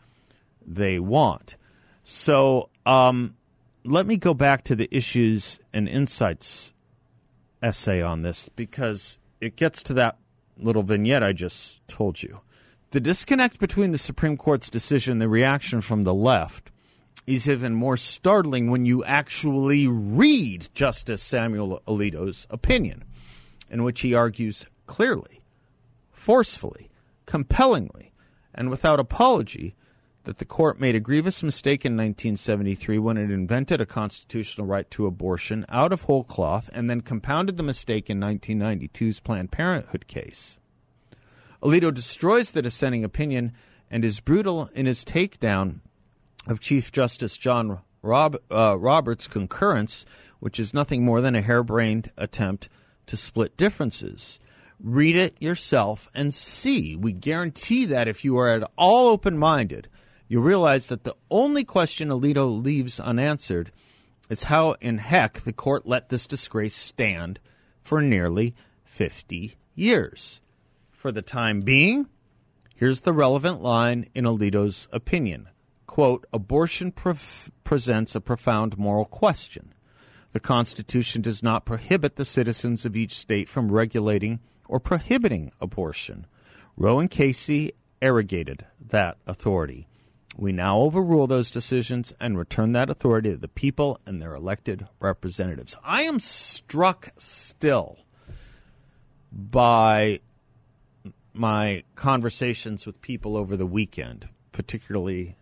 they 0.64 1.00
want. 1.00 1.58
So 2.04 2.70
um, 2.86 3.36
let 3.84 4.06
me 4.06 4.18
go 4.18 4.34
back 4.34 4.64
to 4.66 4.76
the 4.76 4.94
issues 4.96 5.60
and 5.74 5.88
insights 5.88 6.74
essay 7.62 8.02
on 8.02 8.22
this 8.22 8.50
because 8.50 9.18
it 9.42 9.56
gets 9.56 9.84
to 9.84 9.94
that 9.94 10.18
little 10.58 10.84
vignette 10.84 11.24
I 11.24 11.34
just 11.34 11.88
told 11.88 12.22
you. 12.22 12.42
The 12.92 13.00
disconnect 13.00 13.60
between 13.60 13.92
the 13.92 13.98
Supreme 13.98 14.38
Court's 14.38 14.70
decision 14.70 15.14
and 15.14 15.22
the 15.22 15.30
reaction 15.30 15.82
from 15.82 16.04
the 16.04 16.14
left 16.14 16.72
is 17.28 17.48
even 17.48 17.74
more 17.74 17.98
startling 17.98 18.72
when 18.72 18.86
you 18.86 19.04
actually 19.04 19.88
read 19.88 20.70
Justice 20.74 21.22
Samuel 21.22 21.82
Alito's 21.88 22.48
opinion, 22.50 23.04
in 23.70 23.84
which 23.84 24.02
he 24.02 24.14
argues 24.14 24.66
clearly 24.88 25.40
forcefully, 26.20 26.90
compellingly, 27.26 28.12
and 28.54 28.70
without 28.70 29.00
apology 29.00 29.74
that 30.24 30.38
the 30.38 30.46
court 30.46 30.80
made 30.80 30.96
a 30.96 31.00
grievous 31.00 31.42
mistake 31.42 31.86
in 31.86 31.94
1973 31.94 33.00
when 33.00 33.18
it 33.18 33.32
invented 33.32 33.82
a 33.82 33.86
constitutional 33.86 34.68
right 34.68 34.90
to 34.92 35.06
abortion 35.06 35.66
out 35.70 35.94
of 35.94 36.04
whole 36.04 36.24
cloth 36.24 36.70
and 36.74 36.90
then 36.90 37.02
compounded 37.02 37.58
the 37.58 37.64
mistake 37.64 38.10
in 38.10 38.20
1992's 38.20 39.20
Planned 39.20 39.52
Parenthood 39.52 40.08
case. 40.08 40.60
Alito 41.64 41.94
destroys 41.94 42.52
the 42.52 42.62
dissenting 42.62 43.04
opinion 43.04 43.54
and 43.90 44.06
is 44.06 44.20
brutal 44.20 44.70
in 44.74 44.86
his 44.86 45.04
takedown 45.04 45.80
of 46.48 46.60
Chief 46.60 46.92
Justice 46.92 47.38
John 47.38 47.80
Rob, 48.02 48.38
uh, 48.50 48.78
Roberts' 48.78 49.28
concurrence, 49.28 50.06
which 50.40 50.60
is 50.60 50.74
nothing 50.74 51.04
more 51.04 51.22
than 51.22 51.36
a 51.36 51.42
harebrained 51.42 52.12
attempt 52.18 52.70
to 53.08 53.18
split 53.18 53.58
differences. 53.58 54.40
Read 54.82 55.16
it 55.16 55.42
yourself 55.42 56.10
and 56.14 56.34
see. 56.34 56.96
We 56.96 57.12
guarantee 57.12 57.86
that 57.86 58.08
if 58.08 58.24
you 58.24 58.38
are 58.38 58.50
at 58.50 58.72
all 58.78 59.10
open 59.10 59.38
minded, 59.38 59.90
you'll 60.30 60.44
realize 60.44 60.88
that 60.88 61.04
the 61.04 61.16
only 61.30 61.66
question 61.66 62.08
Alito 62.08 62.64
leaves 62.64 63.00
unanswered 63.00 63.72
is 64.30 64.44
how 64.44 64.74
in 64.80 65.00
heck 65.00 65.42
the 65.42 65.52
court 65.52 65.86
let 65.86 66.08
this 66.08 66.28
disgrace 66.28 66.76
stand 66.76 67.40
for 67.82 68.02
nearly 68.02 68.56
50 68.86 69.58
years. 69.76 70.40
For 70.92 71.12
the 71.12 71.22
time 71.22 71.62
being, 71.62 72.08
here's 72.76 73.02
the 73.02 73.14
relevant 73.14 73.62
line 73.62 74.08
in 74.14 74.26
Alito's 74.26 74.88
opinion. 74.94 75.50
Quote, 75.88 76.26
abortion 76.32 76.94
presents 77.64 78.16
a 78.16 78.22
profound 78.22 78.78
moral 78.78 79.06
question. 79.06 79.74
The 80.32 80.40
Constitution 80.40 81.24
does 81.24 81.42
not 81.42 81.66
prohibit 81.66 82.16
the 82.16 82.26
citizens 82.26 82.86
of 82.86 82.96
each 82.96 83.18
state 83.18 83.50
from 83.50 83.72
regulating 83.72 84.40
or 84.68 84.80
prohibiting 84.80 85.52
abortion. 85.60 86.28
Roe 86.78 87.00
and 87.00 87.10
Casey 87.10 87.74
arrogated 88.02 88.66
that 88.80 89.18
authority. 89.26 89.89
We 90.40 90.54
now 90.54 90.80
overrule 90.80 91.28
those 91.28 91.52
decisions 91.52 92.14
and 92.18 92.38
return 92.38 92.72
that 92.72 92.90
authority 92.90 93.32
to 93.32 93.36
the 93.36 93.50
people 93.50 94.00
and 94.06 94.22
their 94.22 94.34
elected 94.34 94.88
representatives. 95.02 95.76
I 95.84 96.04
am 96.04 96.22
struck 96.22 97.10
still 97.18 97.98
by 99.34 100.22
my 101.34 101.84
conversations 101.96 102.86
with 102.86 103.02
people 103.02 103.36
over 103.36 103.58
the 103.58 103.66
weekend, 103.66 104.30
particularly 104.54 105.36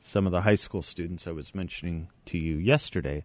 some 0.00 0.24
of 0.24 0.32
the 0.32 0.40
high 0.40 0.54
school 0.54 0.80
students 0.80 1.26
I 1.26 1.32
was 1.32 1.54
mentioning 1.54 2.08
to 2.24 2.38
you 2.38 2.56
yesterday 2.56 3.24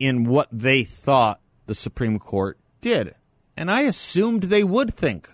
in 0.00 0.24
what 0.24 0.48
they 0.50 0.82
thought 0.82 1.40
the 1.66 1.74
Supreme 1.76 2.18
Court 2.18 2.58
did. 2.80 3.14
And 3.56 3.70
I 3.70 3.82
assumed 3.82 4.42
they 4.42 4.64
would 4.64 4.92
think 4.92 5.30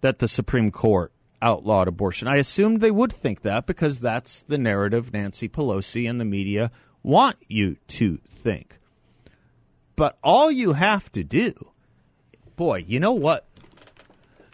that 0.00 0.18
the 0.18 0.26
Supreme 0.26 0.72
Court 0.72 1.12
outlawed 1.40 1.88
abortion. 1.88 2.28
I 2.28 2.36
assumed 2.36 2.80
they 2.80 2.90
would 2.90 3.12
think 3.12 3.42
that 3.42 3.66
because 3.66 4.00
that's 4.00 4.42
the 4.42 4.58
narrative 4.58 5.12
Nancy 5.12 5.48
Pelosi 5.48 6.08
and 6.08 6.20
the 6.20 6.24
media 6.24 6.70
want 7.02 7.36
you 7.48 7.76
to 7.88 8.18
think. 8.28 8.78
But 9.96 10.16
all 10.22 10.50
you 10.50 10.74
have 10.74 11.10
to 11.12 11.24
do, 11.24 11.54
boy, 12.56 12.84
you 12.86 13.00
know 13.00 13.12
what? 13.12 13.46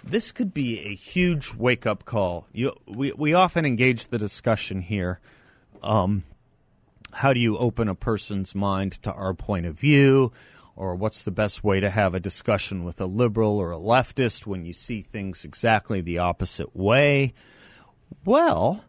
This 0.03 0.33
could 0.33 0.53
be 0.53 0.81
a 0.81 0.95
huge 0.95 1.55
wake 1.55 1.87
up 1.87 2.05
call. 2.05 2.47
You, 2.53 2.75
we, 2.87 3.13
we 3.13 3.35
often 3.35 3.65
engage 3.65 4.09
the 4.09 4.19
discussion 4.19 4.83
here. 4.83 5.21
Um, 5.83 6.25
how 7.13 7.33
do 7.33 7.41
you 7.41 7.57
open 7.57 7.89
a 7.89 7.95
person's 7.95 8.55
mind 8.55 8.93
to 9.03 9.13
our 9.13 9.35
point 9.35 9.67
of 9.67 9.79
view? 9.79 10.33
Or 10.77 10.95
what's 10.97 11.23
the 11.23 11.31
best 11.31 11.63
way 11.63 11.81
to 11.81 11.91
have 11.91 12.15
a 12.15 12.21
discussion 12.21 12.85
with 12.85 13.01
a 13.01 13.07
liberal 13.07 13.59
or 13.59 13.71
a 13.73 13.79
leftist 13.79 14.47
when 14.47 14.65
you 14.65 14.73
see 14.73 15.03
things 15.03 15.45
exactly 15.45 16.01
the 16.01 16.19
opposite 16.19 16.75
way? 16.75 17.33
Well, 18.25 18.85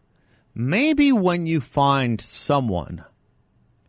maybe 0.54 1.12
when 1.12 1.46
you 1.46 1.60
find 1.60 2.20
someone 2.20 3.04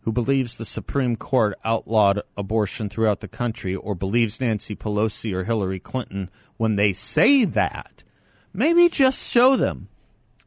who 0.01 0.12
believes 0.12 0.56
the 0.56 0.66
Supreme 0.66 1.16
Court 1.16 1.58
outlawed 1.66 2.22
abortion 2.38 2.88
throughout 2.88 3.20
the 3.20 3.27
country 3.27 3.75
or 3.75 3.96
believes 3.96 4.39
Nancy 4.39 4.75
Pelosi 4.75 5.34
or 5.34 5.44
Hillary 5.44 5.80
Clinton 5.80 6.30
when 6.56 6.75
they 6.75 6.94
say 6.94 7.46
that, 7.46 8.04
maybe 8.54 8.89
just 8.89 9.30
show 9.30 9.58
them 9.58 9.89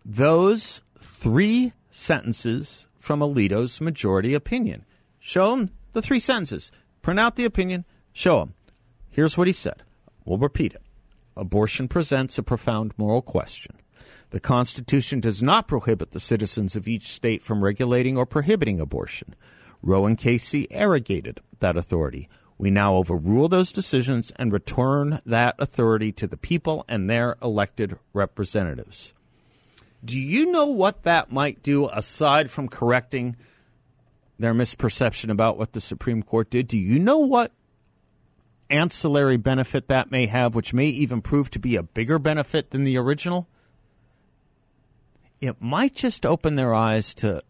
those 0.05 0.83
three 1.01 1.73
sentences 1.91 2.89
from 2.97 3.21
Alito's 3.21 3.81
majority 3.81 4.35
opinion. 4.35 4.85
Show 5.19 5.51
them 5.51 5.71
the 5.93 6.03
three 6.03 6.21
sentences. 6.21 6.71
Print 7.03 7.21
out 7.21 7.37
the 7.37 7.45
opinion. 7.45 7.85
Show 8.13 8.41
them. 8.41 8.55
Here's 9.11 9.39
what 9.39 9.47
he 9.47 9.53
said. 9.53 9.83
We'll 10.25 10.39
repeat 10.39 10.75
it. 10.75 10.83
Abortion 11.37 11.89
presents 11.89 12.39
a 12.39 12.43
profound 12.43 12.93
moral 12.97 13.23
question. 13.23 13.77
The 14.31 14.41
Constitution 14.41 15.21
does 15.21 15.43
not 15.43 15.67
prohibit 15.67 16.13
the 16.13 16.21
citizens 16.21 16.77
of 16.77 16.87
each 16.87 17.09
state 17.09 17.43
from 17.43 17.65
regulating 17.65 18.17
or 18.17 18.27
prohibiting 18.27 18.81
abortion. 18.81 19.35
Roe 19.83 20.07
and 20.07 20.19
Casey 20.19 20.71
arrogated 20.71 21.41
that 21.59 21.77
authority. 21.77 22.29
We 22.59 22.71
now 22.71 22.97
overrule 22.97 23.49
those 23.49 23.73
decisions 23.73 24.31
and 24.37 24.53
return 24.53 25.21
that 25.25 25.55
authority 25.59 26.13
to 26.13 26.27
the 26.27 26.37
people 26.37 26.85
and 26.89 27.09
their 27.09 27.37
elected 27.43 27.99
representatives. 28.13 29.15
Do 30.05 30.19
you 30.19 30.53
know 30.53 30.67
what 30.67 31.03
that 31.05 31.33
might 31.33 31.63
do 31.63 31.89
aside 31.89 32.51
from 32.51 32.69
correcting 32.69 33.37
their 34.41 34.55
misperception 34.55 35.31
about 35.31 35.59
what 35.59 35.73
the 35.73 35.81
Supreme 35.81 36.23
Court 36.23 36.51
did? 36.51 36.67
Do 36.67 36.79
you 36.79 36.99
know 36.99 37.19
what 37.19 37.53
ancillary 38.71 39.37
benefit 39.37 39.89
that 39.89 40.11
may 40.11 40.27
have, 40.27 40.55
which 40.55 40.73
may 40.73 40.87
even 40.87 41.21
prove 41.21 41.51
to 41.51 41.59
be 41.59 41.77
a 41.77 41.83
bigger 41.83 42.19
benefit 42.19 42.71
than 42.71 42.85
the 42.85 42.97
original? 42.97 43.49
It 45.41 45.61
might 45.61 45.95
just 45.95 46.25
open 46.25 46.57
their 46.57 46.75
eyes 46.75 47.13
to 47.15 47.43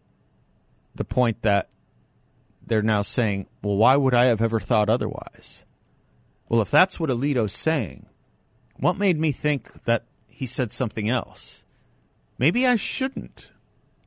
the 0.93 1.05
point 1.05 1.41
that 1.43 1.69
they're 2.65 2.81
now 2.81 3.01
saying, 3.01 3.47
well, 3.61 3.77
why 3.77 3.95
would 3.95 4.13
I 4.13 4.25
have 4.25 4.41
ever 4.41 4.59
thought 4.59 4.89
otherwise? 4.89 5.63
Well, 6.49 6.61
if 6.61 6.69
that's 6.69 6.99
what 6.99 7.09
Alito's 7.09 7.53
saying, 7.53 8.07
what 8.75 8.97
made 8.97 9.19
me 9.19 9.31
think 9.31 9.83
that 9.83 10.03
he 10.27 10.45
said 10.45 10.73
something 10.73 11.09
else? 11.09 11.63
Maybe 12.37 12.67
I 12.67 12.75
shouldn't 12.75 13.51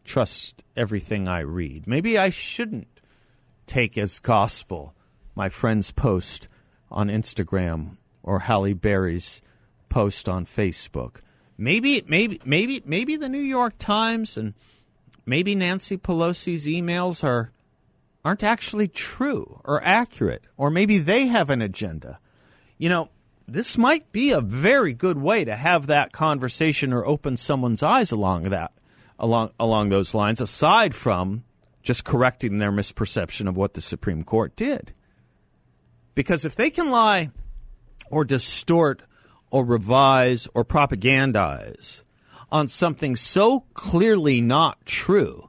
trust 0.04 0.62
everything 0.76 1.26
I 1.28 1.40
read. 1.40 1.86
Maybe 1.86 2.18
I 2.18 2.30
shouldn't 2.30 2.88
take 3.66 3.96
as 3.98 4.18
gospel 4.18 4.94
my 5.34 5.48
friend's 5.48 5.90
post 5.90 6.48
on 6.90 7.08
Instagram 7.08 7.96
or 8.22 8.40
Halle 8.40 8.74
Berry's 8.74 9.42
post 9.88 10.28
on 10.28 10.44
Facebook. 10.46 11.16
Maybe, 11.56 12.04
maybe, 12.06 12.40
maybe, 12.44 12.82
maybe 12.84 13.16
the 13.16 13.28
New 13.28 13.38
York 13.38 13.74
Times 13.78 14.36
and 14.36 14.54
maybe 15.26 15.54
Nancy 15.54 15.96
Pelosi's 15.96 16.66
emails 16.66 17.24
are 17.24 17.50
aren't 18.24 18.42
actually 18.42 18.88
true 18.88 19.60
or 19.64 19.84
accurate, 19.84 20.42
or 20.56 20.70
maybe 20.70 20.96
they 20.96 21.26
have 21.26 21.50
an 21.50 21.60
agenda. 21.60 22.18
You 22.78 22.88
know, 22.88 23.10
this 23.46 23.76
might 23.76 24.10
be 24.12 24.30
a 24.30 24.40
very 24.40 24.94
good 24.94 25.18
way 25.18 25.44
to 25.44 25.54
have 25.54 25.86
that 25.88 26.10
conversation 26.10 26.92
or 26.92 27.04
open 27.04 27.36
someone's 27.36 27.82
eyes 27.82 28.10
along 28.10 28.44
that 28.44 28.72
along 29.24 29.50
along 29.58 29.88
those 29.88 30.12
lines 30.12 30.40
aside 30.40 30.94
from 30.94 31.44
just 31.82 32.04
correcting 32.04 32.58
their 32.58 32.70
misperception 32.70 33.48
of 33.48 33.56
what 33.56 33.72
the 33.72 33.80
Supreme 33.80 34.22
Court 34.22 34.54
did. 34.54 34.92
Because 36.14 36.44
if 36.44 36.54
they 36.54 36.70
can 36.70 36.90
lie 36.90 37.30
or 38.10 38.24
distort 38.24 39.02
or 39.50 39.64
revise 39.64 40.46
or 40.54 40.64
propagandize 40.64 42.02
on 42.52 42.68
something 42.68 43.16
so 43.16 43.60
clearly 43.72 44.40
not 44.42 44.84
true, 44.84 45.48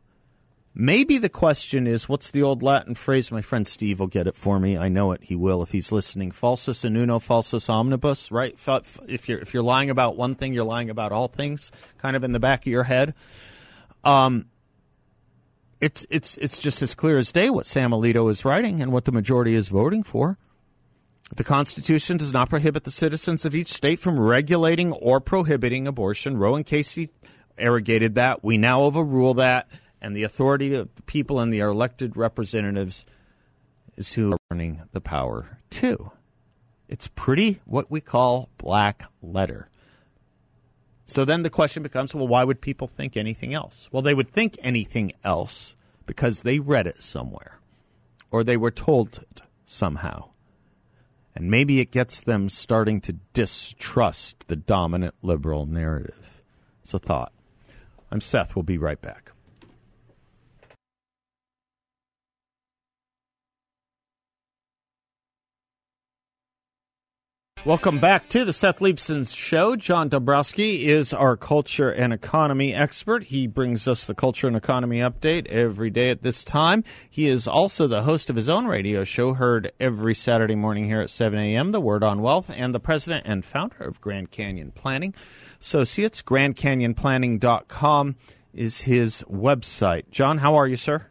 Maybe 0.78 1.18
the 1.18 1.30
question 1.30 1.88
is 1.88 2.10
what's 2.10 2.32
the 2.32 2.44
old 2.44 2.62
Latin 2.62 2.96
phrase? 2.96 3.32
My 3.32 3.42
friend 3.42 3.66
Steve 3.66 3.98
will 3.98 4.08
get 4.08 4.28
it 4.28 4.36
for 4.36 4.60
me. 4.60 4.78
I 4.78 4.90
know 4.90 5.14
it. 5.14 5.24
He 5.24 5.34
will 5.34 5.64
if 5.64 5.72
he's 5.72 5.90
listening. 5.90 6.32
Falsus 6.32 6.84
in 6.84 6.98
uno, 6.98 7.20
falsus 7.20 7.70
omnibus, 7.70 8.30
right? 8.30 8.60
If 9.08 9.30
you're, 9.30 9.40
if 9.40 9.54
you're 9.54 9.64
lying 9.64 9.90
about 9.90 10.18
one 10.18 10.36
thing, 10.36 10.54
you're 10.54 10.66
lying 10.66 10.90
about 10.90 11.14
all 11.14 11.30
things, 11.30 11.72
kind 11.98 12.18
of 12.18 12.26
in 12.26 12.34
the 12.34 12.42
back 12.42 12.66
of 12.66 12.68
your 12.68 12.84
head. 12.84 13.14
Um, 14.06 14.46
it's, 15.82 16.06
it's, 16.10 16.38
it's 16.38 16.60
just 16.60 16.82
as 16.82 16.96
clear 16.96 17.18
as 17.18 17.32
day 17.32 17.50
what 17.50 17.66
Sam 17.66 17.92
Alito 17.92 18.30
is 18.32 18.46
writing 18.46 18.82
and 18.82 18.92
what 18.92 19.06
the 19.06 19.12
majority 19.12 19.56
is 19.56 19.68
voting 19.68 20.04
for. 20.04 20.38
The 21.36 21.44
Constitution 21.44 22.18
does 22.18 22.32
not 22.32 22.50
prohibit 22.50 22.84
the 22.84 22.92
citizens 22.92 23.46
of 23.46 23.56
each 23.56 23.74
state 23.74 24.00
from 24.00 24.20
regulating 24.20 24.94
or 24.94 25.20
prohibiting 25.20 25.88
abortion. 25.88 26.38
Roe 26.38 26.56
and 26.56 26.66
Casey 26.66 27.10
arrogated 27.58 28.16
that. 28.16 28.44
We 28.44 28.58
now 28.58 28.84
overrule 28.84 29.34
that 29.36 29.68
and 30.06 30.16
the 30.16 30.22
authority 30.24 30.76
of 30.76 30.94
the 30.94 31.02
people 31.02 31.40
and 31.40 31.52
the 31.52 31.62
elected 31.62 32.16
representatives 32.16 33.08
is 33.98 34.14
who 34.14 34.34
are 34.34 34.38
running 34.52 34.84
the 34.92 35.02
power 35.02 35.58
too. 35.72 36.12
It's 36.88 37.08
pretty 37.08 37.60
what 37.66 37.90
we 37.90 38.02
call 38.02 38.50
black 38.60 39.06
letter. 39.24 39.68
So 41.06 41.24
then 41.24 41.44
the 41.44 41.50
question 41.50 41.84
becomes 41.84 42.14
well, 42.16 42.28
why 42.28 42.44
would 42.44 42.62
people 42.62 42.88
think 42.88 43.16
anything 43.16 43.54
else? 43.54 43.88
Well, 43.92 44.02
they 44.02 44.14
would 44.14 44.32
think 44.32 44.58
anything 44.62 45.14
else 45.24 45.76
because 46.06 46.42
they 46.42 46.60
read 46.60 46.88
it 46.88 47.02
somewhere 47.02 47.60
or 48.32 48.44
they 48.44 48.58
were 48.58 48.72
told 48.72 49.20
it 49.20 49.42
somehow. 49.66 50.30
And 51.36 51.52
maybe 51.52 51.80
it 51.80 51.92
gets 51.92 52.22
them 52.22 52.50
starting 52.50 53.02
to 53.02 53.14
distrust 53.34 54.48
the 54.48 54.56
dominant 54.56 55.16
liberal 55.22 55.66
narrative. 55.66 56.42
It's 56.82 56.94
a 56.94 57.00
thought. 57.00 57.34
I'm 58.10 58.22
Seth. 58.22 58.56
We'll 58.56 58.64
be 58.64 58.78
right 58.78 59.02
back. 59.02 59.32
Welcome 67.66 67.98
back 67.98 68.30
to 68.30 68.46
the 68.46 68.54
Seth 68.54 68.78
Leibsohn 68.78 69.36
Show. 69.36 69.76
John 69.76 70.08
Dombroski 70.08 70.84
is 70.84 71.12
our 71.12 71.36
culture 71.36 71.90
and 71.90 72.14
economy 72.14 72.76
expert. 72.76 73.24
He 73.24 73.48
brings 73.48 73.88
us 73.88 74.06
the 74.06 74.14
culture 74.14 74.46
and 74.46 74.56
economy 74.56 75.00
update 75.00 75.48
every 75.48 75.90
day 75.90 76.12
at 76.12 76.22
this 76.22 76.44
time. 76.44 76.84
He 77.10 77.28
is 77.28 77.48
also 77.48 77.88
the 77.88 78.04
host 78.04 78.30
of 78.30 78.36
his 78.36 78.50
own 78.50 78.68
radio 78.68 79.04
show, 79.04 79.34
heard 79.34 79.72
every 79.80 80.14
Saturday 80.14 80.54
morning 80.54 80.86
here 80.86 81.02
at 81.02 81.10
7 81.10 81.40
a.m., 81.40 81.72
The 81.72 81.82
Word 81.82 82.04
on 82.04 82.22
Wealth, 82.22 82.52
and 82.56 82.76
the 82.76 82.80
president 82.80 83.26
and 83.26 83.44
founder 83.44 83.78
of 83.80 84.00
Grand 84.00 84.30
Canyon 84.30 84.72
Planning 84.72 85.16
Associates. 85.60 86.22
GrandCanyonPlanning.com 86.22 88.16
is 88.54 88.82
his 88.82 89.24
website. 89.24 90.12
John, 90.12 90.38
how 90.38 90.54
are 90.54 90.68
you, 90.68 90.78
sir? 90.78 91.08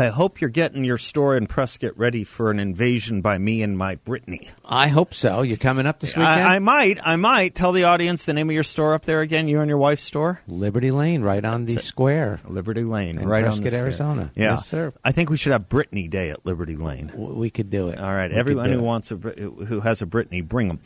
I 0.00 0.08
hope 0.08 0.40
you're 0.40 0.48
getting 0.48 0.82
your 0.82 0.96
store 0.96 1.36
in 1.36 1.46
Prescott 1.46 1.98
ready 1.98 2.24
for 2.24 2.50
an 2.50 2.58
invasion 2.58 3.20
by 3.20 3.36
me 3.36 3.62
and 3.62 3.76
my 3.76 3.96
Brittany. 3.96 4.48
I 4.64 4.88
hope 4.88 5.12
so. 5.12 5.42
You're 5.42 5.58
coming 5.58 5.86
up 5.86 6.00
this 6.00 6.16
weekend? 6.16 6.40
I, 6.40 6.54
I, 6.54 6.58
might. 6.58 6.98
I 7.02 7.16
might. 7.16 7.54
Tell 7.54 7.72
the 7.72 7.84
audience 7.84 8.24
the 8.24 8.32
name 8.32 8.48
of 8.48 8.54
your 8.54 8.62
store 8.62 8.94
up 8.94 9.04
there 9.04 9.20
again. 9.20 9.46
You 9.46 9.60
and 9.60 9.68
your 9.68 9.76
wife's 9.76 10.02
store. 10.02 10.40
Liberty 10.48 10.90
Lane, 10.90 11.20
right 11.20 11.44
on 11.44 11.66
the 11.66 11.76
square. 11.76 12.40
Liberty 12.48 12.82
Lane, 12.82 13.18
in 13.18 13.28
right 13.28 13.44
Prescott, 13.44 13.74
on 13.74 13.78
Arizona. 13.78 14.30
Yeah. 14.34 14.52
Yes, 14.52 14.66
sir. 14.66 14.94
I 15.04 15.12
think 15.12 15.28
we 15.28 15.36
should 15.36 15.52
have 15.52 15.68
Brittany 15.68 16.08
Day 16.08 16.30
at 16.30 16.46
Liberty 16.46 16.76
Lane. 16.76 17.12
We 17.14 17.50
could 17.50 17.68
do 17.68 17.88
it. 17.88 17.98
All 17.98 18.14
right. 18.14 18.30
We 18.30 18.36
Everyone 18.38 18.70
who 18.70 18.78
it. 18.78 18.82
wants 18.82 19.12
a 19.12 19.16
who 19.16 19.80
has 19.80 20.00
a 20.00 20.06
Brittany, 20.06 20.40
bring 20.40 20.68
them. 20.68 20.78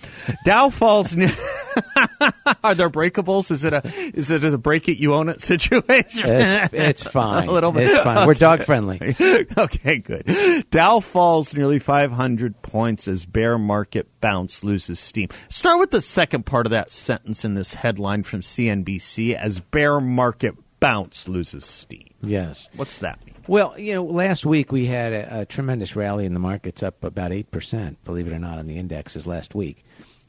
Dow 0.45 0.71
falls. 0.71 1.17
Are 2.63 2.75
there 2.75 2.91
breakables? 2.91 3.51
Is 3.51 3.65
it 3.65 3.73
a 3.73 3.83
is 3.87 4.31
it 4.31 4.45
a 4.45 4.59
break 4.59 4.89
it 4.89 4.99
you 4.99 5.15
own 5.15 5.29
it 5.29 5.41
situation? 5.43 6.31
It's, 6.31 6.73
it's 6.73 7.03
fine. 7.13 7.49
a 7.49 7.53
little 7.53 7.73
bit. 7.73 7.91
It's 7.91 8.01
fine. 8.01 8.27
We're 8.27 8.35
dog 8.35 8.63
friendly. 8.63 8.99
okay, 9.59 9.99
good. 9.99 10.71
Dow 10.71 11.01
falls 11.01 11.55
nearly 11.55 11.79
500 11.79 12.63
points 12.63 13.09
as 13.09 13.27
bear 13.27 13.59
market 13.59 14.09
bounce 14.21 14.65
loses 14.65 14.99
steam. 15.01 15.29
Start 15.49 15.79
with 15.81 15.91
the 15.91 16.01
second 16.01 16.47
part 16.47 16.67
of 16.67 16.71
that 16.71 16.91
sentence 16.91 17.45
in 17.45 17.55
this 17.55 17.75
headline 17.75 18.23
from 18.23 18.41
CNBC 18.41 19.35
as 19.35 19.61
bear 19.61 20.01
market 20.01 20.55
bounce 20.81 21.29
loses 21.29 21.65
steam. 21.65 22.11
Yes. 22.23 22.69
What's 22.77 22.99
that 22.99 23.25
mean? 23.25 23.35
Well, 23.47 23.79
you 23.79 23.95
know, 23.95 24.05
last 24.05 24.47
week 24.47 24.73
we 24.73 24.87
had 24.87 25.13
a, 25.13 25.41
a 25.41 25.45
tremendous 25.45 25.97
rally 25.97 26.25
in 26.25 26.33
the 26.33 26.41
markets, 26.41 26.83
up 26.83 27.05
about 27.05 27.33
eight 27.33 27.51
percent, 27.51 28.03
believe 28.05 28.27
it 28.27 28.33
or 28.33 28.39
not, 28.39 28.59
on 28.59 28.67
the 28.67 28.79
indexes 28.79 29.27
last 29.27 29.55
week. 29.55 29.85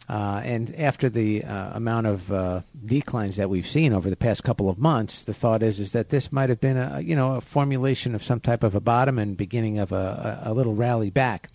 Uh, 0.08 0.42
and 0.44 0.76
after 0.76 1.10
the 1.10 1.44
uh, 1.44 1.72
amount 1.74 2.06
of 2.06 2.32
uh, 2.32 2.62
declines 2.86 3.38
that 3.38 3.50
we've 3.50 3.66
seen 3.66 3.92
over 3.92 4.10
the 4.10 4.16
past 4.16 4.44
couple 4.44 4.70
of 4.70 4.78
months, 4.78 5.24
the 5.24 5.34
thought 5.34 5.64
is 5.64 5.80
is 5.80 5.94
that 5.94 6.10
this 6.10 6.32
might 6.32 6.50
have 6.50 6.62
been 6.62 6.78
a 6.78 7.02
you 7.02 7.16
know 7.16 7.36
a 7.36 7.42
formulation 7.42 8.14
of 8.14 8.24
some 8.24 8.40
type 8.40 8.64
of 8.64 8.76
a 8.76 8.80
bottom 8.80 9.18
and 9.18 9.36
beginning 9.36 9.80
of 9.80 9.92
a, 9.92 10.42
a, 10.44 10.54
little 10.54 10.76
rally 10.76 11.10
back. 11.10 11.50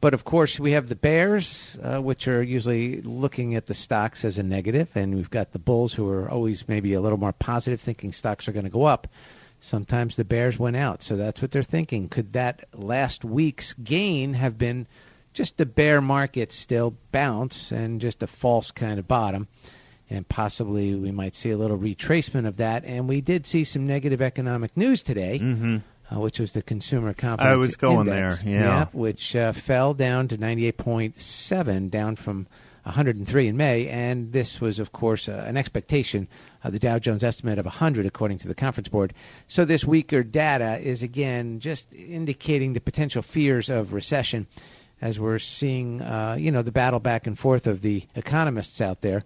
But 0.00 0.14
of 0.14 0.24
course, 0.24 0.58
we 0.58 0.72
have 0.72 0.88
the 0.88 0.94
bears, 0.94 1.76
uh, 1.82 2.00
which 2.00 2.28
are 2.28 2.42
usually 2.42 3.02
looking 3.02 3.56
at 3.56 3.66
the 3.66 3.74
stocks 3.74 4.24
as 4.24 4.38
a 4.38 4.42
negative, 4.44 4.88
and 4.94 5.14
we've 5.14 5.28
got 5.28 5.52
the 5.52 5.58
bulls 5.58 5.92
who 5.92 6.08
are 6.08 6.30
always 6.30 6.68
maybe 6.68 6.94
a 6.94 7.00
little 7.00 7.18
more 7.18 7.32
positive, 7.32 7.80
thinking 7.80 8.12
stocks 8.12 8.48
are 8.48 8.52
going 8.52 8.64
to 8.64 8.70
go 8.70 8.84
up. 8.84 9.08
Sometimes 9.62 10.16
the 10.16 10.24
bears 10.24 10.58
went 10.58 10.76
out, 10.76 11.02
so 11.02 11.16
that's 11.16 11.42
what 11.42 11.50
they're 11.50 11.62
thinking. 11.62 12.08
Could 12.08 12.32
that 12.32 12.64
last 12.72 13.24
week's 13.24 13.74
gain 13.74 14.32
have 14.32 14.56
been 14.56 14.86
just 15.32 15.60
a 15.60 15.66
bear 15.66 16.00
market 16.00 16.52
still 16.52 16.94
bounce 17.12 17.72
and 17.72 18.00
just 18.00 18.22
a 18.22 18.26
false 18.26 18.70
kind 18.70 18.98
of 18.98 19.06
bottom? 19.06 19.48
And 20.08 20.28
possibly 20.28 20.94
we 20.94 21.12
might 21.12 21.36
see 21.36 21.50
a 21.50 21.56
little 21.56 21.78
retracement 21.78 22.46
of 22.46 22.56
that. 22.56 22.84
And 22.84 23.08
we 23.08 23.20
did 23.20 23.46
see 23.46 23.64
some 23.64 23.86
negative 23.86 24.20
economic 24.20 24.76
news 24.76 25.02
today. 25.02 25.38
Mm-hmm. 25.38 25.76
Uh, 26.12 26.18
which 26.18 26.40
was 26.40 26.52
the 26.52 26.62
consumer 26.62 27.14
confidence 27.14 27.52
I 27.52 27.54
was 27.54 27.76
going 27.76 28.08
index, 28.08 28.42
there, 28.42 28.52
yeah. 28.52 28.86
which 28.90 29.36
uh, 29.36 29.52
fell 29.52 29.94
down 29.94 30.26
to 30.26 30.38
98.7, 30.38 31.88
down 31.88 32.16
from 32.16 32.48
103 32.82 33.48
in 33.48 33.56
May, 33.56 33.88
and 33.88 34.32
this 34.32 34.60
was, 34.60 34.78
of 34.78 34.90
course, 34.90 35.28
uh, 35.28 35.44
an 35.46 35.56
expectation 35.56 36.28
of 36.64 36.72
the 36.72 36.78
Dow 36.78 36.98
Jones 36.98 37.22
estimate 37.22 37.58
of 37.58 37.66
100, 37.66 38.06
according 38.06 38.38
to 38.38 38.48
the 38.48 38.54
conference 38.54 38.88
board. 38.88 39.12
So 39.46 39.64
this 39.64 39.84
weaker 39.84 40.22
data 40.22 40.78
is 40.78 41.02
again 41.02 41.60
just 41.60 41.94
indicating 41.94 42.72
the 42.72 42.80
potential 42.80 43.22
fears 43.22 43.70
of 43.70 43.92
recession, 43.92 44.46
as 45.00 45.18
we're 45.18 45.38
seeing, 45.38 46.02
uh, 46.02 46.36
you 46.38 46.52
know, 46.52 46.62
the 46.62 46.72
battle 46.72 47.00
back 47.00 47.26
and 47.26 47.38
forth 47.38 47.66
of 47.66 47.80
the 47.80 48.02
economists 48.14 48.80
out 48.80 49.00
there, 49.00 49.24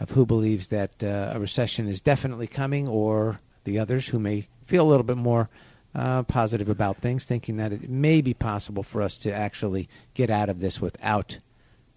of 0.00 0.10
who 0.10 0.26
believes 0.26 0.68
that 0.68 1.02
uh, 1.02 1.32
a 1.34 1.40
recession 1.40 1.88
is 1.88 2.00
definitely 2.00 2.46
coming, 2.46 2.86
or 2.88 3.40
the 3.64 3.78
others 3.80 4.06
who 4.06 4.18
may 4.18 4.46
feel 4.66 4.86
a 4.86 4.88
little 4.90 5.04
bit 5.04 5.16
more 5.16 5.48
uh, 5.94 6.22
positive 6.24 6.68
about 6.68 6.98
things, 6.98 7.24
thinking 7.24 7.56
that 7.56 7.72
it 7.72 7.88
may 7.88 8.20
be 8.20 8.34
possible 8.34 8.82
for 8.82 9.00
us 9.02 9.18
to 9.18 9.32
actually 9.32 9.88
get 10.14 10.28
out 10.30 10.48
of 10.50 10.60
this 10.60 10.80
without 10.80 11.38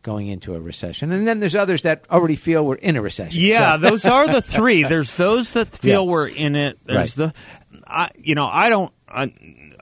going 0.02 0.28
into 0.28 0.56
a 0.56 0.60
recession. 0.60 1.12
And 1.12 1.28
then 1.28 1.42
there's 1.42 1.56
others 1.56 1.82
that 1.82 2.06
already 2.10 2.38
feel 2.38 2.66
we're 2.66 2.76
in 2.76 2.96
a 2.96 3.02
recession. 3.02 3.42
Yeah, 3.42 3.74
So- 3.76 3.90
those 3.90 4.06
are 4.06 4.28
the 4.28 4.42
three. 4.42 4.84
There's 4.88 5.14
those 5.16 5.52
that 5.52 5.68
feel 5.68 6.04
Yes. 6.06 6.10
we're 6.10 6.28
in 6.30 6.56
it. 6.56 6.80
There's 6.86 7.16
the, 7.16 7.34
I, 7.86 8.10
you 8.18 8.34
know, 8.36 8.48
I 8.48 8.70
don't. 8.70 8.94
I, 9.10 9.34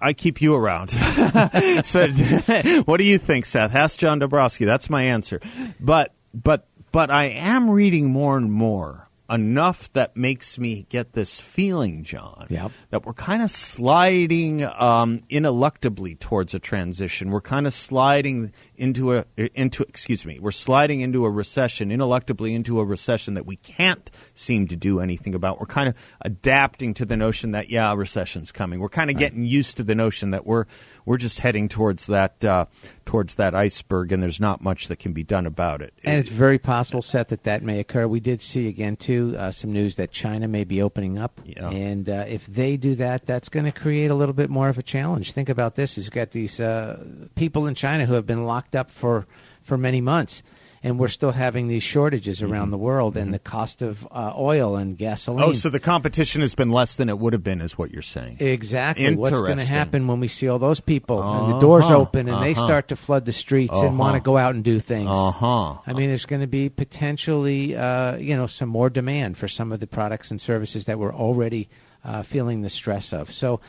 I 0.02 0.14
keep 0.14 0.42
you 0.42 0.56
around. 0.56 0.90
so, 1.84 2.08
what 2.86 2.98
do 2.98 3.04
you 3.04 3.18
think, 3.18 3.46
Seth? 3.46 3.76
Ask 3.76 4.00
John 4.00 4.20
Dombroski. 4.20 4.66
That's 4.66 4.90
my 4.90 5.04
answer. 5.04 5.42
But, 5.80 6.14
but, 6.34 6.68
but 6.92 7.10
I 7.10 7.26
am 7.26 7.70
reading 7.70 8.12
more 8.12 8.38
and 8.38 8.52
more 8.52 9.07
enough 9.30 9.92
that 9.92 10.16
makes 10.16 10.58
me 10.58 10.86
get 10.90 11.14
this 11.14 11.40
feeling, 11.40 12.04
John, 12.04 12.48
Yep. 12.50 12.72
that 12.92 13.06
we're 13.06 13.14
kind 13.14 13.42
of 13.42 13.52
sliding 13.52 14.64
um, 14.64 15.22
ineluctably 15.30 16.18
towards 16.20 16.54
a 16.54 16.60
transition. 16.60 17.30
We're 17.30 17.42
kind 17.42 17.68
of 17.68 17.74
sliding 17.74 18.54
into 18.76 19.18
a 19.18 19.26
into 19.38 19.84
excuse 19.84 20.26
me. 20.26 20.40
We're 20.40 20.52
sliding 20.52 21.02
into 21.02 21.26
a 21.26 21.30
recession, 21.32 21.90
ineluctably 21.90 22.54
into 22.54 22.80
a 22.80 22.86
recession 22.86 23.34
that 23.36 23.46
we 23.46 23.58
can't 23.58 24.10
seem 24.34 24.68
to 24.68 24.76
do 24.76 25.00
anything 25.00 25.36
about. 25.36 25.60
We're 25.60 25.66
kind 25.66 25.90
of 25.90 25.96
adapting 26.22 26.94
to 26.96 27.06
the 27.06 27.18
notion 27.18 27.52
that 27.52 27.70
yeah, 27.70 27.92
a 27.92 27.96
recession's 27.96 28.52
coming. 28.52 28.80
We're 28.80 28.90
kind 28.90 29.10
of 29.10 29.18
getting 29.18 29.44
used 29.44 29.78
to 29.78 29.84
the 29.84 29.96
notion 29.96 30.32
that 30.32 30.46
we're 30.46 30.66
we're 31.08 31.16
just 31.18 31.40
heading 31.40 31.70
towards 31.70 32.08
that 32.08 32.44
uh, 32.44 32.66
towards 33.06 33.36
that 33.36 33.56
iceberg, 33.56 34.12
and 34.12 34.22
there's 34.22 34.42
not 34.42 34.62
much 34.62 34.90
that 34.90 35.00
can 35.00 35.14
be 35.14 35.24
done 35.24 35.46
about 35.46 35.82
it. 35.82 35.94
And 36.04 36.20
it's 36.20 36.30
very 36.30 36.60
possible, 36.60 37.02
Seth, 37.02 37.30
that 37.30 37.44
that 37.44 37.64
may 37.64 37.80
occur. 37.80 38.06
We 38.06 38.20
did 38.20 38.42
see 38.42 38.68
again 38.68 38.98
too 38.98 39.34
uh, 39.40 39.52
some 39.52 39.72
news 39.72 39.96
that 39.96 40.12
China 40.12 40.50
may 40.50 40.66
be 40.66 40.82
opening 40.82 41.18
up, 41.18 41.40
Yeah. 41.46 41.70
and 41.70 42.10
uh, 42.10 42.26
if 42.28 42.46
they 42.46 42.76
do 42.76 42.96
that, 42.96 43.26
that's 43.26 43.48
going 43.48 43.66
to 43.66 43.72
create 43.72 44.12
a 44.12 44.16
little 44.16 44.34
bit 44.34 44.50
more 44.50 44.68
of 44.68 44.78
a 44.78 44.84
challenge. 44.84 45.32
Think 45.32 45.48
about 45.48 45.76
this: 45.76 45.98
you've 45.98 46.12
got 46.12 46.32
these 46.32 46.60
uh, 46.60 47.02
people 47.36 47.68
in 47.68 47.74
China 47.76 48.06
who 48.06 48.14
have 48.16 48.28
been 48.28 48.46
locked 48.46 48.76
up 48.76 48.92
for 48.92 49.26
for 49.62 49.78
many 49.78 50.02
months. 50.02 50.44
And 50.84 51.00
we're 51.00 51.08
still 51.08 51.32
having 51.32 51.68
these 51.68 51.82
shortages 51.84 52.44
around 52.44 52.70
the 52.70 52.78
world, 52.78 53.18
and 53.18 53.34
the 53.34 53.40
cost 53.40 53.82
of 53.82 54.08
uh, 54.12 54.34
oil 54.38 54.76
and 54.76 54.96
gasoline. 54.98 55.44
oh, 55.44 55.52
so 55.54 55.70
the 55.70 55.80
competition 55.80 56.42
has 56.42 56.54
been 56.54 56.70
less 56.70 56.96
than 56.96 57.10
it 57.10 57.18
would 57.18 57.34
have 57.34 57.44
been, 57.44 57.62
is 57.62 57.78
what 57.78 57.92
you're 57.92 58.02
saying? 58.04 58.38
Exactly. 58.40 59.16
What's 59.16 59.42
going 59.42 59.58
to 59.58 59.66
happen 59.66 60.06
when 60.08 60.20
we 60.20 60.28
see 60.28 60.48
all 60.48 60.60
those 60.60 60.80
people 60.80 61.22
and 61.24 61.54
the 61.56 61.60
doors 61.60 61.86
Uh-huh, 61.86 61.98
open 61.98 62.30
and 62.30 62.44
they 62.44 62.52
uh-huh. 62.52 62.66
start 62.66 62.88
to 62.90 62.96
flood 62.96 63.26
the 63.26 63.34
streets 63.34 63.82
and 63.82 63.98
want 63.98 64.14
to 64.14 64.18
Uh-huh. 64.18 64.24
go 64.24 64.38
out 64.38 64.54
and 64.56 64.64
do 64.64 64.80
things? 64.80 65.10
Uh 65.12 65.32
huh. 65.32 65.78
I 65.88 65.94
mean, 65.94 66.10
there's 66.10 66.28
going 66.28 66.42
to 66.42 66.48
be 66.48 66.70
potentially, 66.70 67.76
uh, 67.76 68.16
you 68.18 68.36
know, 68.36 68.46
some 68.48 68.70
more 68.70 68.90
demand 68.92 69.38
for 69.38 69.48
some 69.48 69.72
of 69.72 69.80
the 69.80 69.88
products 69.88 70.30
and 70.32 70.40
services 70.40 70.86
that 70.86 71.00
we're 71.00 71.14
already 71.14 71.70
uh, 72.04 72.22
feeling 72.22 72.62
the 72.62 72.70
stress 72.70 73.14
of. 73.14 73.32
So 73.32 73.62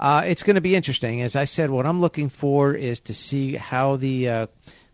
uh, 0.00 0.24
it's 0.26 0.42
going 0.42 0.56
to 0.56 0.60
be 0.60 0.74
interesting. 0.74 1.22
As 1.22 1.36
I 1.36 1.44
said, 1.44 1.70
what 1.70 1.86
I'm 1.86 2.00
looking 2.00 2.28
for 2.28 2.74
is 2.74 3.00
to 3.00 3.14
see 3.14 3.54
how 3.54 3.96
the 3.96 4.28
uh, 4.28 4.46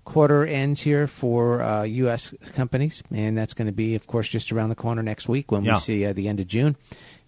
quarter 0.04 0.44
ends 0.44 0.80
here 0.80 1.06
for 1.06 1.62
uh, 1.62 1.82
U.S. 1.84 2.34
companies, 2.54 3.02
and 3.10 3.36
that's 3.36 3.54
going 3.54 3.66
to 3.66 3.72
be, 3.72 3.94
of 3.94 4.06
course, 4.06 4.28
just 4.28 4.52
around 4.52 4.68
the 4.70 4.74
corner 4.74 5.02
next 5.02 5.28
week 5.28 5.50
when 5.52 5.64
Yeah. 5.64 5.74
we 5.74 5.78
see 5.80 6.04
uh, 6.04 6.12
the 6.12 6.28
end 6.28 6.40
of 6.40 6.46
June, 6.46 6.76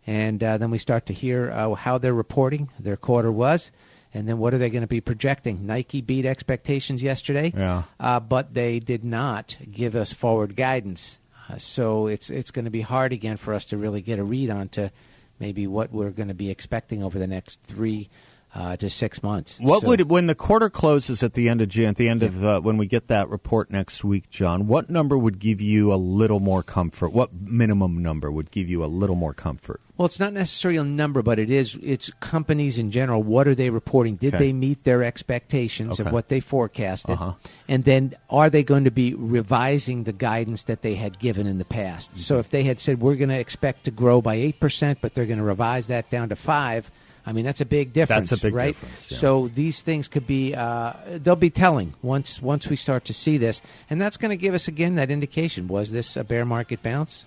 and 0.06 0.42
uh, 0.42 0.58
then 0.58 0.70
we 0.70 0.78
start 0.78 1.06
to 1.06 1.12
hear 1.12 1.50
uh, 1.50 1.74
how 1.74 1.98
they're 1.98 2.14
reporting 2.14 2.68
their 2.80 2.96
quarter 2.96 3.30
was. 3.32 3.70
And 4.16 4.28
then 4.28 4.38
what 4.38 4.54
are 4.54 4.58
they 4.58 4.70
going 4.70 4.82
to 4.82 4.86
be 4.88 5.00
projecting? 5.00 5.66
Nike 5.66 6.00
beat 6.00 6.24
expectations 6.24 7.02
yesterday 7.02 7.52
Yeah. 7.56 7.82
uh, 7.98 8.20
but 8.20 8.54
they 8.54 8.78
did 8.78 9.02
not 9.04 9.56
give 9.68 9.96
us 9.96 10.12
forward 10.12 10.54
guidance. 10.54 11.18
Uh, 11.50 11.58
so 11.58 12.06
it's 12.06 12.30
it's 12.30 12.52
going 12.52 12.66
to 12.66 12.70
be 12.70 12.80
hard 12.80 13.12
again 13.12 13.36
for 13.36 13.54
us 13.54 13.66
to 13.66 13.76
really 13.76 14.02
get 14.02 14.20
a 14.20 14.24
read 14.24 14.50
on 14.50 14.68
to 14.70 14.92
maybe 15.40 15.66
what 15.66 15.90
we're 15.90 16.10
going 16.12 16.28
to 16.28 16.34
be 16.34 16.48
expecting 16.50 17.02
over 17.02 17.18
the 17.18 17.26
next 17.26 17.60
three 17.64 18.08
uh, 18.54 18.76
to 18.76 18.88
six 18.88 19.22
months. 19.22 19.58
What 19.60 19.80
So- 19.82 19.88
would 19.88 20.08
when 20.10 20.26
the 20.26 20.34
quarter 20.34 20.70
closes 20.70 21.22
at 21.22 21.34
the 21.34 21.48
end 21.48 21.60
of 21.60 21.68
June, 21.68 21.86
at 21.88 21.96
the 21.96 22.08
end 22.08 22.22
of 22.22 22.44
uh, 22.44 22.60
when 22.60 22.76
we 22.76 22.86
get 22.86 23.08
that 23.08 23.28
report 23.28 23.70
next 23.70 24.04
week, 24.04 24.30
John? 24.30 24.66
What 24.68 24.88
number 24.88 25.18
would 25.18 25.38
give 25.38 25.60
you 25.60 25.92
a 25.92 25.96
little 25.96 26.40
more 26.40 26.62
comfort? 26.62 27.12
What 27.12 27.30
minimum 27.34 28.02
number 28.02 28.30
would 28.30 28.50
give 28.50 28.68
you 28.68 28.84
a 28.84 28.86
little 28.86 29.16
more 29.16 29.34
comfort? 29.34 29.80
Well, 29.96 30.06
it's 30.06 30.18
not 30.20 30.32
necessarily 30.32 30.78
a 30.78 30.84
number, 30.84 31.22
but 31.22 31.38
it 31.38 31.50
is. 31.50 31.78
It's 31.80 32.10
companies 32.20 32.78
in 32.78 32.90
general. 32.90 33.22
What 33.22 33.46
are 33.46 33.54
they 33.54 33.70
reporting? 33.70 34.16
Did 34.16 34.34
Okay. 34.34 34.46
they 34.46 34.52
meet 34.52 34.82
their 34.84 35.02
expectations 35.04 36.00
Okay. 36.00 36.08
of 36.08 36.12
what 36.12 36.28
they 36.28 36.40
forecasted? 36.40 37.12
Uh-huh. 37.12 37.32
And 37.68 37.84
then, 37.84 38.14
are 38.28 38.50
they 38.50 38.62
going 38.64 38.84
to 38.84 38.90
be 38.90 39.14
revising 39.14 40.04
the 40.04 40.12
guidance 40.12 40.64
that 40.64 40.82
they 40.82 40.94
had 40.94 41.18
given 41.18 41.46
in 41.46 41.58
the 41.58 41.64
past? 41.64 42.10
Mm-hmm. 42.10 42.18
So, 42.20 42.38
if 42.38 42.50
they 42.50 42.64
had 42.64 42.78
said 42.80 43.00
we're 43.00 43.14
going 43.16 43.28
to 43.30 43.38
expect 43.38 43.84
to 43.84 43.90
grow 43.90 44.20
by 44.20 44.34
eight 44.34 44.58
percent, 44.60 44.98
but 45.00 45.14
they're 45.14 45.26
going 45.26 45.38
to 45.38 45.44
revise 45.44 45.88
that 45.88 46.10
down 46.10 46.30
to 46.30 46.36
five, 46.36 46.90
I 47.26 47.32
mean 47.32 47.44
that's 47.44 47.60
a 47.60 47.66
big 47.66 47.92
difference. 47.92 48.30
That's 48.30 48.42
a 48.42 48.44
big 48.44 48.54
right? 48.54 48.66
difference, 48.68 49.10
yeah. 49.10 49.18
So 49.18 49.48
these 49.48 49.82
things 49.82 50.08
could 50.08 50.26
be 50.26 50.54
uh, 50.54 50.92
they'll 51.06 51.36
be 51.36 51.50
telling 51.50 51.94
once 52.02 52.40
once 52.40 52.68
we 52.68 52.76
start 52.76 53.06
to 53.06 53.14
see 53.14 53.38
this, 53.38 53.62
and 53.88 54.00
that's 54.00 54.16
going 54.16 54.30
to 54.30 54.36
give 54.36 54.54
us 54.54 54.68
again 54.68 54.96
that 54.96 55.10
indication. 55.10 55.68
Was 55.68 55.90
this 55.90 56.16
a 56.16 56.24
bear 56.24 56.44
market 56.44 56.82
bounce? 56.82 57.26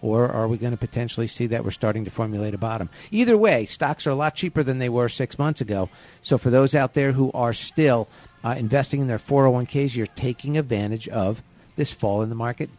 Or 0.00 0.28
are 0.30 0.46
we 0.46 0.58
going 0.58 0.70
to 0.70 0.78
potentially 0.78 1.26
see 1.26 1.48
that 1.48 1.64
we're 1.64 1.72
starting 1.72 2.04
to 2.04 2.10
formulate 2.12 2.54
a 2.54 2.58
bottom? 2.58 2.88
Either 3.10 3.36
way, 3.36 3.64
stocks 3.64 4.06
are 4.06 4.10
a 4.10 4.14
lot 4.14 4.36
cheaper 4.36 4.62
than 4.62 4.78
they 4.78 4.88
were 4.88 5.08
six 5.08 5.40
months 5.40 5.60
ago. 5.60 5.90
So 6.20 6.38
for 6.38 6.50
those 6.50 6.76
out 6.76 6.94
there 6.94 7.10
who 7.10 7.32
are 7.32 7.52
still 7.52 8.06
uh, 8.44 8.54
investing 8.56 9.00
in 9.00 9.08
their 9.08 9.18
401ks, 9.18 9.96
you're 9.96 10.06
taking 10.06 10.56
advantage 10.56 11.08
of 11.08 11.42
this 11.74 11.92
fall 11.92 12.22
in 12.22 12.28
the 12.28 12.36
market. 12.36 12.70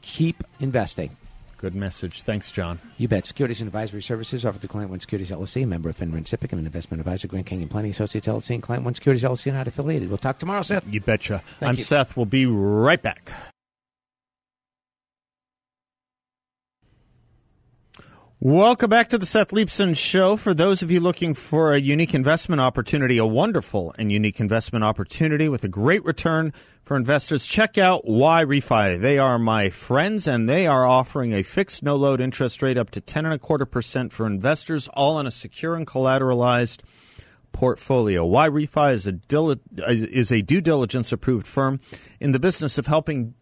Keep 0.00 0.44
investing. 0.60 1.14
Good 1.62 1.76
message. 1.76 2.22
Thanks, 2.22 2.50
John. 2.50 2.80
You 2.98 3.06
bet. 3.06 3.24
Securities 3.24 3.60
and 3.60 3.68
advisory 3.68 4.02
services 4.02 4.44
offered 4.44 4.62
to 4.62 4.66
Client 4.66 4.90
One 4.90 4.98
Securities 4.98 5.30
LLC, 5.30 5.62
a 5.62 5.66
member 5.66 5.88
of 5.88 5.96
FINRA 5.96 6.16
and 6.16 6.26
SIPC, 6.26 6.50
and 6.50 6.58
an 6.58 6.66
investment 6.66 6.98
advisor, 6.98 7.28
Grand 7.28 7.46
Canyon 7.46 7.68
Planning 7.68 7.92
Associates 7.92 8.26
LLC, 8.26 8.54
and 8.54 8.62
Client 8.64 8.84
One 8.84 8.96
Securities 8.96 9.22
LLC, 9.22 9.52
not 9.52 9.68
affiliated. 9.68 10.08
We'll 10.08 10.18
talk 10.18 10.40
tomorrow, 10.40 10.62
Seth. 10.62 10.92
You 10.92 11.00
betcha. 11.00 11.40
Thank 11.60 11.68
I'm 11.68 11.76
you. 11.76 11.84
Seth. 11.84 12.16
We'll 12.16 12.26
be 12.26 12.46
right 12.46 13.00
back. 13.00 13.30
Welcome 18.40 18.90
back 18.90 19.06
to 19.10 19.18
the 19.18 19.24
Seth 19.24 19.50
Leibsohn 19.50 19.96
Show. 19.96 20.36
For 20.36 20.54
those 20.54 20.82
of 20.82 20.90
you 20.90 20.98
looking 20.98 21.32
for 21.32 21.70
a 21.70 21.78
unique 21.78 22.12
investment 22.12 22.60
opportunity, 22.60 23.18
a 23.18 23.24
wonderful 23.24 23.94
and 23.98 24.10
unique 24.10 24.40
investment 24.40 24.84
opportunity 24.84 25.48
with 25.48 25.62
a 25.62 25.68
great 25.68 26.04
return 26.04 26.52
for 26.92 26.98
investors, 26.98 27.46
check 27.46 27.78
out 27.78 28.06
Y 28.06 28.44
Refi. 28.44 29.00
They 29.00 29.16
are 29.16 29.38
my 29.38 29.70
friends, 29.70 30.28
and 30.28 30.46
they 30.46 30.66
are 30.66 30.86
offering 30.86 31.32
a 31.32 31.42
fixed 31.42 31.82
no 31.82 31.96
load 31.96 32.20
interest 32.20 32.60
rate 32.60 32.76
up 32.76 32.90
to 32.90 33.00
ten 33.00 33.24
and 33.24 33.32
a 33.32 33.38
quarter 33.38 33.64
percent 33.64 34.12
for 34.12 34.26
investors, 34.26 34.88
all 34.88 35.18
in 35.18 35.26
a 35.26 35.30
secure 35.30 35.74
and 35.74 35.86
collateralized 35.86 36.80
portfolio. 37.52 38.26
Y 38.26 38.46
Refi 38.46 38.92
is 38.92 39.06
a 39.06 39.14
dili- 39.14 39.58
is 39.78 40.30
a 40.30 40.42
due 40.42 40.60
diligence 40.60 41.12
approved 41.12 41.46
firm 41.46 41.80
in 42.20 42.32
the 42.32 42.38
business 42.38 42.76
of 42.76 42.88
helping 42.88 43.32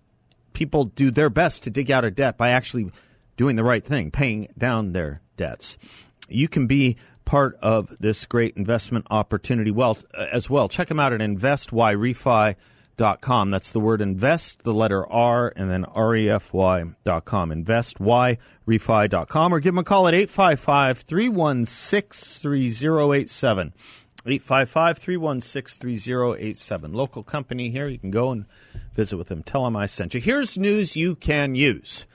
people 0.53 0.85
do 0.85 1.11
their 1.11 1.29
best 1.29 1.65
to 1.65 1.71
dig 1.71 1.91
out 1.91 2.05
of 2.05 2.15
debt 2.15 2.39
by 2.39 2.51
actually 2.51 2.93
doing 3.37 3.57
the 3.57 3.65
right 3.65 3.85
thing, 3.85 4.13
paying 4.13 4.47
down 4.57 4.93
their 4.93 5.23
debts. 5.37 5.77
You 6.29 6.47
can 6.47 6.69
be 6.69 6.99
part 7.25 7.59
of 7.61 7.97
this 7.99 8.27
great 8.27 8.57
investment 8.57 9.09
opportunity 9.11 9.73
well 9.73 9.99
as 10.15 10.49
well. 10.49 10.69
Check 10.69 10.87
them 10.87 11.01
out 11.01 11.13
at 11.13 11.21
investyrefi.com. 13.01 13.51
That's 13.51 13.73
the 13.73 13.81
word 13.81 14.01
invest, 14.01 14.63
the 14.63 14.75
letter 14.75 15.07
R, 15.07 15.53
and 15.57 15.71
then 15.71 15.85
refy.com. 15.85 17.51
Investyrefi.com 17.51 19.55
or 19.55 19.61
give 19.61 19.75
them 19.75 19.79
a 19.79 19.85
call 19.85 20.09
at 20.09 20.15
855 20.15 21.01
316 21.01 22.41
3087. 22.41 23.73
855 24.27 24.99
316 24.99 25.81
3087. 25.81 26.93
Local 26.93 27.23
company 27.23 27.71
here. 27.71 27.89
You 27.89 27.99
can 27.99 28.11
go 28.11 28.33
and 28.33 28.45
visit 28.93 29.17
with 29.17 29.29
them. 29.29 29.43
Tell 29.43 29.65
them 29.65 29.77
I 29.77 29.87
sent 29.87 30.15
you. 30.15 30.21
Here's 30.21 30.59
news 30.59 30.97
you 30.97 31.15
can 31.15 31.55
use. 31.55 32.07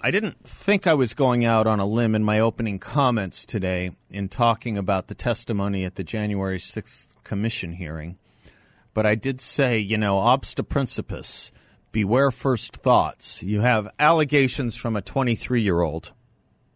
I 0.00 0.12
didn't 0.12 0.46
think 0.46 0.86
I 0.86 0.94
was 0.94 1.12
going 1.12 1.44
out 1.44 1.66
on 1.66 1.80
a 1.80 1.86
limb 1.86 2.14
in 2.14 2.22
my 2.22 2.38
opening 2.38 2.78
comments 2.78 3.44
today 3.44 3.90
in 4.08 4.28
talking 4.28 4.78
about 4.78 5.08
the 5.08 5.16
testimony 5.16 5.84
at 5.84 5.96
the 5.96 6.04
January 6.04 6.58
6th 6.58 7.16
commission 7.24 7.72
hearing, 7.72 8.16
but 8.98 9.06
I 9.06 9.14
did 9.14 9.40
say, 9.40 9.78
you 9.78 9.96
know, 9.96 10.16
obsta 10.16 10.66
principiis, 10.66 11.52
beware 11.92 12.32
first 12.32 12.78
thoughts. 12.78 13.44
You 13.44 13.60
have 13.60 13.88
allegations 14.00 14.74
from 14.74 14.96
a 14.96 15.02
23 15.02 15.62
year 15.62 15.82
old 15.82 16.10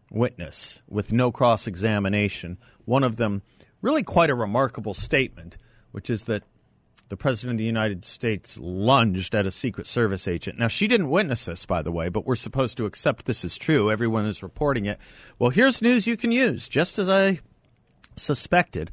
witness 0.09 0.81
with 0.87 1.11
no 1.11 1.33
cross 1.33 1.67
examination. 1.67 2.59
One 2.85 3.03
of 3.03 3.17
them, 3.17 3.41
really 3.81 4.03
quite 4.03 4.29
a 4.29 4.35
remarkable 4.35 4.93
statement, 4.93 5.57
which 5.91 6.09
is 6.09 6.23
that 6.23 6.43
the 7.09 7.17
President 7.17 7.55
of 7.55 7.57
the 7.57 7.65
United 7.65 8.05
States 8.05 8.57
lunged 8.57 9.35
at 9.35 9.45
a 9.45 9.51
Secret 9.51 9.85
Service 9.85 10.25
agent. 10.25 10.57
Now, 10.57 10.69
she 10.69 10.87
didn't 10.87 11.09
witness 11.09 11.43
this, 11.43 11.65
by 11.65 11.81
the 11.81 11.91
way, 11.91 12.07
but 12.07 12.25
we're 12.25 12.37
supposed 12.37 12.77
to 12.77 12.85
accept 12.85 13.25
this 13.25 13.43
as 13.43 13.57
true. 13.57 13.91
Everyone 13.91 14.25
is 14.25 14.41
reporting 14.41 14.85
it. 14.85 14.97
Well, 15.39 15.49
here's 15.49 15.81
news 15.81 16.07
you 16.07 16.15
can 16.15 16.31
use, 16.31 16.69
just 16.69 16.99
as 16.99 17.09
I 17.09 17.41
suspected. 18.15 18.91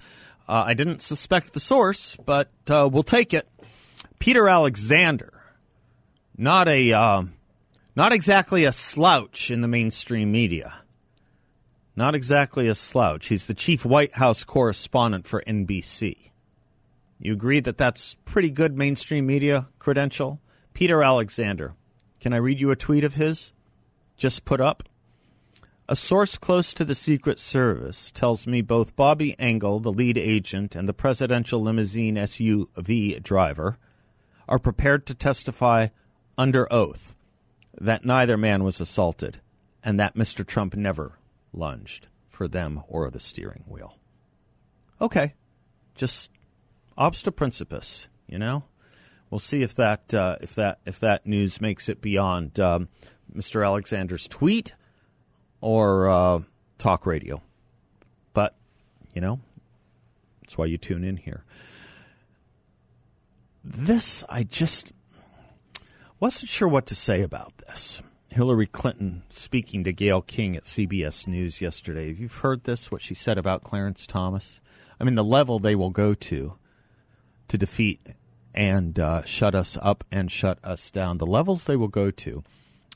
Uh, 0.51 0.65
I 0.67 0.75
didn't 0.75 1.01
suspect 1.01 1.53
the 1.53 1.61
source, 1.61 2.17
but 2.27 2.51
uh, 2.69 2.91
we'll 2.93 3.05
take 3.05 3.33
it. 3.33 3.49
Peter 4.19 4.49
Alexander, 4.49 5.33
not 6.37 6.67
a, 6.67 6.93
uh, 6.93 7.23
not 7.95 8.13
exactly 8.13 8.65
a 8.65 8.73
slouch 8.73 9.53
in 9.53 9.61
the 9.61 9.69
mainstream 9.69 10.33
media. 10.33 10.75
Not 11.95 12.17
exactly 12.17 12.67
a 12.67 12.75
slouch. 12.75 13.29
He's 13.29 13.47
the 13.47 13.55
chief 13.55 13.85
White 13.85 14.17
House 14.17 14.43
correspondent 14.43 15.29
for 15.29 15.41
NBC. 15.47 16.33
You 17.21 17.33
agree 17.33 17.61
that 17.61 17.79
that's 17.79 18.17
pretty 18.25 18.51
good 18.51 18.77
mainstream 18.77 19.27
media 19.27 19.69
credential? 19.79 20.41
Peter 20.75 21.01
Alexander. 21.01 21.75
Can 22.19 22.33
I 22.33 22.39
read 22.39 22.61
you 22.61 22.73
a 22.73 22.77
tweet 22.77 23.05
of 23.05 23.15
his? 23.15 23.53
Just 24.17 24.45
put 24.45 24.61
up. 24.61 24.83
A 25.91 25.97
source 25.97 26.39
close 26.39 26.73
to 26.75 26.85
the 26.85 26.95
Secret 26.95 27.41
Service 27.41 28.13
tells 28.13 28.47
me 28.47 28.63
both 28.63 28.95
Bobby 28.95 29.35
Engel, 29.41 29.81
the 29.81 29.91
lead 29.91 30.17
agent, 30.17 30.77
and 30.77 30.89
the 30.89 30.95
presidential 30.95 31.61
limousine 31.61 32.15
SUV 32.15 33.21
driver 33.21 33.77
are 34.49 34.61
prepared 34.61 35.05
to 35.07 35.17
testify 35.17 35.89
under 36.39 36.73
oath 36.73 37.17
that 37.81 38.05
neither 38.05 38.37
man 38.37 38.63
was 38.63 38.81
assaulted 38.81 39.41
and 39.83 39.99
that 39.99 40.15
Mr. 40.15 40.47
Trump 40.47 40.77
never 40.77 41.19
lunged 41.53 42.07
for 42.29 42.47
them 42.47 42.85
or 42.87 43.11
the 43.11 43.19
steering 43.19 43.65
wheel. 43.67 43.97
Okay. 45.01 45.35
Just 45.97 46.31
obsta 46.97 47.33
principiis. 47.33 48.07
You 48.29 48.39
know, 48.39 48.63
we'll 49.29 49.41
see 49.41 49.65
if 49.65 49.75
that 49.75 50.15
uh, 50.15 50.37
if 50.41 50.55
that 50.55 50.79
if 50.87 51.01
that 51.01 51.27
news 51.27 51.61
makes 51.61 51.89
it 51.89 52.01
beyond 52.01 52.61
um, 52.61 52.89
Mr. 53.35 53.67
Alexander's 53.67 54.29
tweet 54.29 54.73
or 55.61 56.09
uh, 56.09 56.41
talk 56.79 57.07
radio. 57.07 57.43
But 58.33 58.55
you 59.15 59.21
know, 59.21 59.41
that's 60.41 60.57
why 60.57 60.67
you 60.67 60.79
tune 60.79 61.05
in 61.05 61.17
here. 61.17 61.45
This 63.63 64.25
I 64.29 64.45
just 64.45 64.93
wasn't 66.19 66.49
sure 66.49 66.69
what 66.69 66.87
to 66.87 66.95
say 66.95 67.23
about 67.23 67.57
this. 67.59 68.03
Hillary 68.29 68.67
Clinton 68.67 69.25
speaking 69.29 69.83
to 69.85 69.93
Gayle 69.93 70.23
King 70.23 70.55
at 70.57 70.65
CBS 70.65 71.27
News 71.27 71.61
yesterday. 71.61 72.09
You've 72.09 72.21
you 72.21 72.29
heard 72.29 72.65
this? 72.65 72.91
What 72.91 73.01
she 73.01 73.15
said 73.15 73.39
about 73.39 73.65
Clarence 73.65 74.07
Thomas? 74.07 74.61
I 75.01 75.05
mean, 75.05 75.17
the 75.17 75.25
level 75.25 75.59
they 75.59 75.75
will 75.75 75.91
go 75.91 76.15
to 76.15 76.57
to 77.49 77.59
defeat 77.59 78.01
and 78.55 78.99
uh, 78.99 79.25
shut 79.25 79.55
us 79.55 79.77
up 79.83 80.05
and 80.13 80.31
shut 80.31 80.59
us 80.63 80.91
down. 80.91 81.19
The 81.19 81.27
levels 81.27 81.65
they 81.65 81.77
will 81.77 81.89
go 81.89 82.11
to 82.13 82.45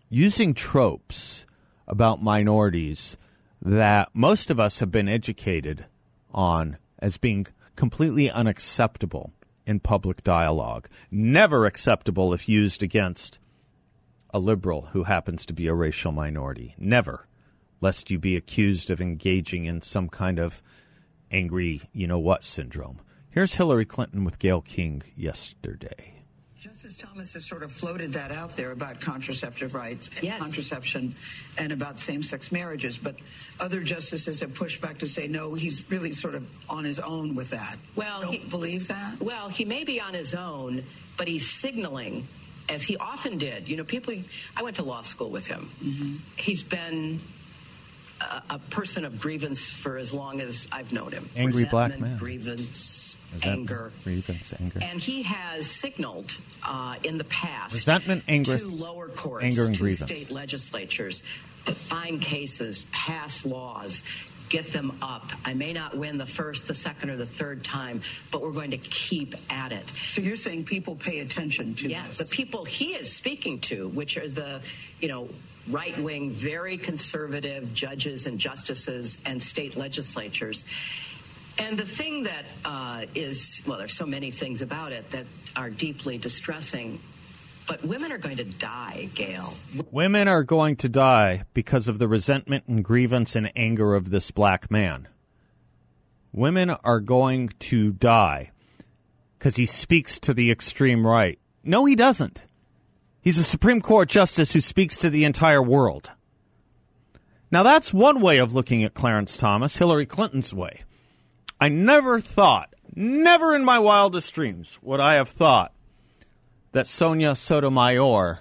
using 0.09 0.55
tropes 0.55 1.47
about 1.87 2.23
minorities 2.23 3.17
that 3.61 4.09
most 4.15 4.51
of 4.51 4.61
us 4.61 4.81
have 4.81 4.91
been 4.91 5.09
educated 5.09 5.87
on 6.33 6.77
as 6.99 7.17
being 7.17 7.47
completely 7.77 8.31
unacceptable 8.31 9.33
in 9.67 9.81
public 9.81 10.23
dialogue, 10.23 10.89
never 11.11 11.67
acceptable 11.67 12.35
if 12.35 12.49
used 12.49 12.83
against 12.83 13.39
a 14.31 14.39
liberal 14.39 14.89
who 14.93 15.05
happens 15.05 15.47
to 15.47 15.55
be 15.55 15.67
a 15.67 15.75
racial 15.75 16.13
minority. 16.13 16.75
Never, 16.79 17.27
lest 17.81 18.11
you 18.11 18.19
be 18.19 18.37
accused 18.37 18.91
of 18.91 19.01
engaging 19.01 19.65
in 19.65 19.81
some 19.81 20.09
kind 20.09 20.39
of 20.39 20.63
angry, 21.31 21.83
you 21.93 22.07
know 22.07 22.19
what 22.19 22.45
syndrome. 22.45 23.01
Here's 23.31 23.55
Hillary 23.55 23.85
Clinton 23.85 24.25
with 24.25 24.39
Gayle 24.39 24.61
King 24.61 25.03
yesterday. 25.17 26.14
Justice 26.95 27.11
Thomas 27.11 27.33
has 27.33 27.45
sort 27.45 27.63
of 27.63 27.73
floated 27.73 28.13
that 28.13 28.31
out 28.31 28.55
there 28.57 28.71
about 28.71 29.01
contraceptive 29.01 29.75
rights 29.75 30.11
yes. 30.21 30.39
contraception 30.39 31.15
and 31.59 31.73
about 31.73 31.99
same 31.99 32.23
sex 32.23 32.53
marriages. 32.53 32.99
But 32.99 33.17
other 33.59 33.81
justices 33.81 34.41
have 34.41 34.55
pushed 34.55 34.81
back 34.81 34.99
to 34.99 35.09
say, 35.09 35.27
no, 35.27 35.55
he's 35.55 35.89
really 35.91 36.13
sort 36.13 36.35
of 36.35 36.47
on 36.69 36.85
his 36.85 37.01
own 37.01 37.35
with 37.35 37.51
that. 37.51 37.79
Well, 37.97 38.23
Don't 38.23 38.33
he, 38.33 38.39
believe 38.39 38.89
that? 38.89 39.21
Well, 39.21 39.49
he 39.49 39.65
may 39.65 39.85
be 39.85 40.01
on 40.01 40.15
his 40.15 40.35
own, 40.35 40.85
but 41.17 41.27
he's 41.27 41.51
signaling, 41.51 42.29
as 42.69 42.83
he 42.83 42.97
often 42.97 43.39
did. 43.39 43.69
You 43.69 43.77
know, 43.77 43.85
people, 43.85 44.15
I 44.57 44.63
went 44.63 44.77
to 44.77 44.85
law 44.85 45.03
school 45.03 45.31
with 45.31 45.47
him. 45.47 45.71
Mm-hmm. 45.83 46.17
He's 46.37 46.63
been 46.63 47.21
a, 48.21 48.43
a, 48.51 48.59
person 48.59 49.05
of 49.05 49.19
grievance 49.19 49.65
for 49.65 49.99
as 49.99 50.15
long 50.15 50.41
as 50.41 50.69
I've 50.71 50.93
known 50.93 51.13
him. 51.13 51.29
Angry 51.35 51.65
Resentment, 51.65 51.71
black 51.71 52.01
man. 52.01 52.19
Grievance 52.19 53.17
anger. 53.43 53.93
Grievance, 54.05 54.55
anger. 54.61 54.81
And 54.83 55.01
he 55.01 55.23
has 55.23 55.67
signaled 55.67 56.37
uh, 56.63 56.97
in 57.03 57.19
the 57.19 57.25
past 57.25 57.75
resentment, 57.75 58.25
anger, 58.29 58.59
to 58.59 58.67
lower 58.67 59.09
courts, 59.09 59.45
anger, 59.45 59.65
and 59.65 59.75
to 59.75 59.81
grievance. 59.81 60.11
state 60.11 60.31
legislatures, 60.31 61.23
find 61.65 62.21
cases, 62.21 62.87
pass 62.93 63.45
laws, 63.45 64.03
get 64.49 64.73
them 64.73 64.97
up. 65.03 65.31
I 65.45 65.55
may 65.55 65.73
not 65.73 65.97
win 65.97 66.19
the 66.19 66.27
first, 66.27 66.67
the 66.67 66.75
second, 66.75 67.11
or 67.11 67.17
the 67.17 67.27
third 67.27 67.65
time, 67.65 68.03
but 68.31 68.43
we're 68.43 68.53
going 68.53 68.71
to 68.73 68.79
keep 68.79 69.35
at 69.51 69.73
it. 69.73 69.91
So 70.07 70.21
you're 70.21 70.37
saying 70.37 70.65
people 70.65 70.95
pay 70.95 71.21
attention 71.21 71.75
to 71.77 71.89
yeah, 71.89 72.07
this? 72.07 72.19
the 72.19 72.25
people 72.25 72.65
he 72.65 72.95
is 72.95 73.13
speaking 73.13 73.61
to, 73.63 73.89
which 73.89 74.17
are 74.17 74.29
the, 74.29 74.61
you 75.01 75.09
know, 75.09 75.29
right 75.69 75.99
wing, 75.99 76.31
very 76.31 76.77
conservative 76.77 77.73
judges 77.73 78.27
and 78.27 78.39
justices 78.39 79.19
and 79.25 79.43
state 79.43 79.77
legislatures. 79.77 80.65
And 81.59 81.79
the 81.79 81.85
thing 81.85 82.25
that 82.25 82.45
uh, 82.65 83.05
is, 83.15 83.63
well, 83.67 83.79
there's 83.79 83.97
so 83.97 84.07
many 84.07 84.31
things 84.31 84.63
about 84.63 84.93
it 84.93 85.11
that 85.11 85.27
are 85.55 85.71
deeply 85.71 86.19
distressing. 86.19 87.01
But 87.67 87.85
women 87.85 88.13
are 88.13 88.19
going 88.19 88.37
to 88.39 88.45
die, 88.45 89.09
Gayle. 89.15 89.55
Women 89.91 90.29
are 90.29 90.43
going 90.43 90.77
to 90.77 90.89
die 90.89 91.45
because 91.55 91.89
of 91.89 91.99
the 91.99 92.09
resentment 92.09 92.67
and 92.67 92.85
grievance 92.85 93.35
and 93.37 93.51
anger 93.57 93.95
of 93.95 94.11
this 94.11 94.31
black 94.31 94.71
man. 94.71 95.09
Women 96.33 96.71
are 96.71 97.01
going 97.01 97.49
to 97.61 97.93
die 97.93 98.51
because 99.39 99.57
he 99.57 99.67
speaks 99.67 100.19
to 100.21 100.35
the 100.35 100.51
extreme 100.51 101.07
right. 101.07 101.39
No, 101.63 101.85
he 101.85 101.95
doesn't. 101.95 102.43
He's 103.23 103.39
a 103.39 103.45
Supreme 103.45 103.81
Court 103.81 104.09
justice 104.09 104.53
who 104.53 104.61
speaks 104.61 104.99
to 104.99 105.09
the 105.09 105.25
entire 105.25 105.63
world. 105.63 106.11
Now, 107.51 107.63
that's 107.63 107.95
one 107.95 108.21
way 108.21 108.39
of 108.39 108.53
looking 108.53 108.85
at 108.85 108.95
Clarence 108.95 109.37
Thomas, 109.37 109.77
Hillary 109.77 110.07
Clinton's 110.07 110.53
way. 110.53 110.83
I 111.61 111.69
never 111.69 112.21
thought, 112.21 112.75
never 112.95 113.55
in 113.55 113.65
my 113.65 113.79
wildest 113.79 114.33
dreams 114.35 114.79
would 114.83 115.01
I 115.01 115.15
have 115.15 115.29
thought 115.29 115.73
that 116.73 116.87
Sonia 116.87 117.37
Sotomayor 117.37 118.41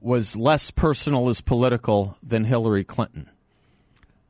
was 0.00 0.36
less 0.36 0.70
personal 0.70 1.28
as 1.28 1.40
political 1.40 2.16
than 2.22 2.44
Hillary 2.44 2.84
Clinton. 2.84 3.30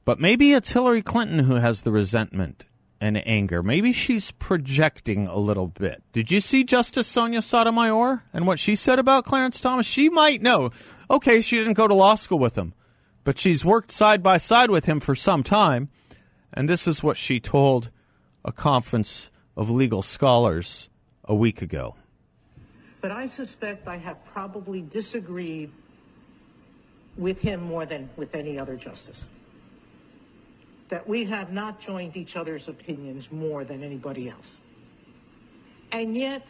But 0.05 0.21
maybe 0.21 0.53
it's 0.53 0.73
Hillary 0.73 1.03
Clinton 1.03 1.41
who 1.41 1.57
has 1.57 1.83
the 1.83 1.93
resentment 1.93 2.67
and 3.01 3.27
anger. 3.27 3.63
Maybe 3.63 3.93
she's 3.93 4.31
projecting 4.31 5.27
a 5.27 5.37
little 5.37 5.67
bit. 5.67 6.03
Did 6.13 6.31
you 6.31 6.41
see 6.41 6.65
Justice 6.65 7.07
Sonia 7.07 7.43
Sotomayor 7.43 8.23
and 8.33 8.47
what 8.47 8.59
she 8.59 8.77
said 8.77 8.99
about 8.99 9.25
Clarence 9.25 9.61
Thomas? 9.61 9.87
She 9.87 10.09
might 10.09 10.41
know. 10.41 10.71
Okay, 11.11 11.41
she 11.41 11.57
didn't 11.57 11.75
go 11.75 11.89
to 11.89 11.95
law 11.95 12.15
school 12.15 12.39
with 12.39 12.57
him, 12.57 12.73
but 13.25 13.39
she's 13.39 13.65
worked 13.65 13.91
side 13.93 14.23
by 14.23 14.39
side 14.39 14.71
with 14.71 14.87
him 14.87 15.01
for 15.01 15.15
some 15.15 15.43
time. 15.43 15.91
And 16.55 16.69
this 16.69 16.87
is 16.87 17.03
what 17.03 17.17
she 17.17 17.41
told 17.41 17.91
a 18.45 18.53
conference 18.53 19.31
of 19.57 19.71
legal 19.71 20.03
scholars 20.03 20.89
a 21.25 21.35
week 21.35 21.61
ago. 21.61 21.97
But 23.01 23.11
I 23.11 23.27
suspect 23.27 23.89
I 23.89 23.97
have 23.97 24.25
probably 24.27 24.81
disagreed 24.81 25.71
with 27.17 27.39
him 27.41 27.63
more 27.63 27.85
than 27.87 28.09
with 28.17 28.35
any 28.35 28.59
other 28.59 28.77
justice. 28.77 29.23
That 30.89 31.09
we 31.09 31.25
have 31.25 31.53
not 31.53 31.81
joined 31.81 32.17
each 32.17 32.37
other's 32.37 32.69
opinions 32.69 33.31
more 33.33 33.65
than 33.65 33.83
anybody 33.83 34.29
else. 34.29 34.57
And 35.91 36.17
yet, 36.17 36.47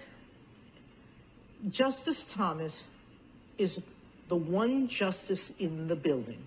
Justice 1.70 2.24
Thomas 2.30 2.82
is 3.56 3.82
the 4.28 4.36
one 4.36 4.86
justice 4.86 5.50
in 5.58 5.88
the 5.88 5.96
building 5.96 6.42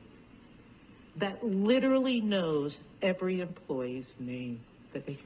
that 1.17 1.43
literally 1.43 2.21
knows 2.21 2.80
every 3.01 3.41
employee's 3.41 4.13
name 4.19 4.60
that 4.93 5.06
they 5.06 5.17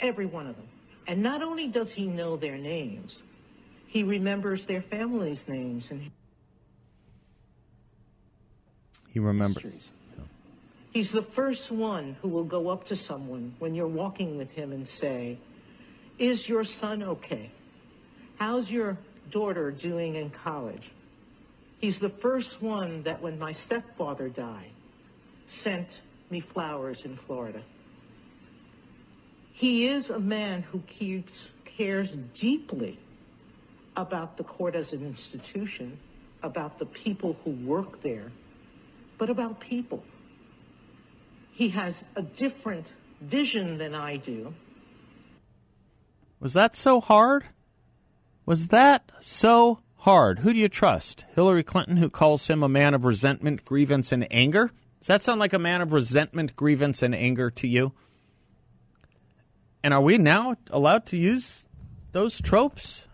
every 0.00 0.26
one 0.26 0.46
of 0.46 0.56
them. 0.56 0.66
And 1.06 1.22
not 1.22 1.42
only 1.42 1.68
does 1.68 1.90
he 1.90 2.06
know 2.06 2.36
their 2.36 2.58
names, 2.58 3.22
he 3.86 4.02
remembers 4.02 4.66
their 4.66 4.82
families' 4.82 5.46
names 5.48 5.90
and 5.90 6.10
he 9.12 9.18
remembers. 9.18 9.90
He's 10.92 11.10
the 11.10 11.22
first 11.22 11.70
one 11.70 12.16
who 12.20 12.28
will 12.28 12.44
go 12.44 12.68
up 12.68 12.86
to 12.86 12.96
someone 12.96 13.54
when 13.58 13.74
you're 13.74 13.86
walking 13.86 14.36
with 14.36 14.50
him 14.50 14.72
and 14.72 14.86
say, 14.86 15.38
Is 16.18 16.48
your 16.48 16.64
son 16.64 17.02
okay? 17.02 17.50
How's 18.36 18.70
your 18.70 18.98
daughter 19.30 19.70
doing 19.70 20.16
in 20.16 20.30
college? 20.30 20.90
He's 21.80 21.98
the 21.98 22.10
first 22.10 22.60
one 22.62 23.02
that 23.04 23.22
when 23.22 23.38
my 23.38 23.52
stepfather 23.52 24.28
died, 24.28 24.70
sent 25.52 26.00
me 26.30 26.40
flowers 26.40 27.04
in 27.04 27.16
Florida. 27.16 27.62
He 29.52 29.86
is 29.86 30.10
a 30.10 30.18
man 30.18 30.62
who 30.62 30.80
keeps, 30.80 31.50
cares 31.64 32.12
deeply 32.34 32.98
about 33.96 34.36
the 34.36 34.44
court 34.44 34.74
as 34.74 34.92
an 34.92 35.04
institution, 35.04 35.98
about 36.42 36.78
the 36.78 36.86
people 36.86 37.36
who 37.44 37.50
work 37.50 38.02
there, 38.02 38.32
but 39.18 39.28
about 39.28 39.60
people. 39.60 40.02
He 41.52 41.68
has 41.68 42.02
a 42.16 42.22
different 42.22 42.86
vision 43.20 43.76
than 43.76 43.94
I 43.94 44.16
do. 44.16 44.54
Was 46.40 46.54
that 46.54 46.74
so 46.74 47.00
hard? 47.00 47.44
Was 48.46 48.68
that 48.68 49.12
so 49.20 49.80
hard? 49.98 50.40
Who 50.40 50.52
do 50.52 50.58
you 50.58 50.68
trust? 50.68 51.24
Hillary 51.34 51.62
Clinton, 51.62 51.98
who 51.98 52.08
calls 52.10 52.48
him 52.48 52.62
a 52.62 52.68
man 52.68 52.94
of 52.94 53.04
resentment, 53.04 53.64
grievance, 53.64 54.10
and 54.10 54.26
anger? 54.32 54.72
Does 55.02 55.08
that 55.08 55.24
sound 55.24 55.40
like 55.40 55.52
a 55.52 55.58
man 55.58 55.80
of 55.80 55.92
resentment, 55.92 56.54
grievance, 56.54 57.02
and 57.02 57.12
anger 57.12 57.50
to 57.50 57.66
you? 57.66 57.92
And 59.82 59.92
are 59.92 60.00
we 60.00 60.16
now 60.16 60.54
allowed 60.70 61.06
to 61.06 61.16
use 61.16 61.66
those 62.12 62.40
tropes? 62.40 63.08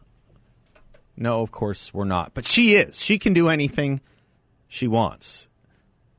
No, 1.16 1.40
of 1.40 1.51
course 1.51 1.94
we're 1.94 2.05
not. 2.05 2.35
But 2.35 2.44
she 2.44 2.74
is. 2.74 3.01
She 3.01 3.18
can 3.18 3.33
do 3.33 3.48
anything 3.48 4.03
she 4.66 4.87
wants. 4.87 5.48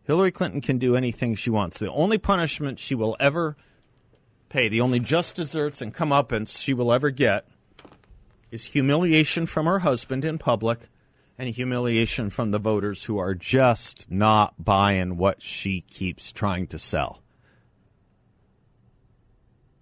Hillary 0.05 0.31
Clinton 0.31 0.59
can 0.59 0.79
do 0.79 0.95
anything 0.95 1.35
she 1.35 1.51
wants. 1.51 1.77
The 1.77 1.91
only 1.91 2.17
punishment 2.17 2.79
she 2.79 2.95
will 2.95 3.15
ever 3.19 3.55
pay, 4.49 4.69
the 4.69 4.81
only 4.81 4.99
just 4.99 5.35
desserts 5.35 5.83
and 5.83 5.93
comeuppance 5.93 6.59
she 6.59 6.73
will 6.73 6.91
ever 6.91 7.11
get, 7.11 7.47
is 8.49 8.65
humiliation 8.65 9.45
from 9.45 9.67
her 9.67 9.77
husband 9.77 10.25
in 10.25 10.39
public 10.39 10.89
and 11.39 11.55
humiliation 11.55 12.29
from 12.29 12.51
the 12.51 12.59
voters 12.59 13.05
who 13.05 13.17
are 13.17 13.33
just 13.33 14.11
not 14.11 14.53
buying 14.63 15.15
what 15.15 15.41
she 15.41 15.79
keeps 15.79 16.33
trying 16.33 16.67
to 16.67 16.77
sell. 16.77 17.21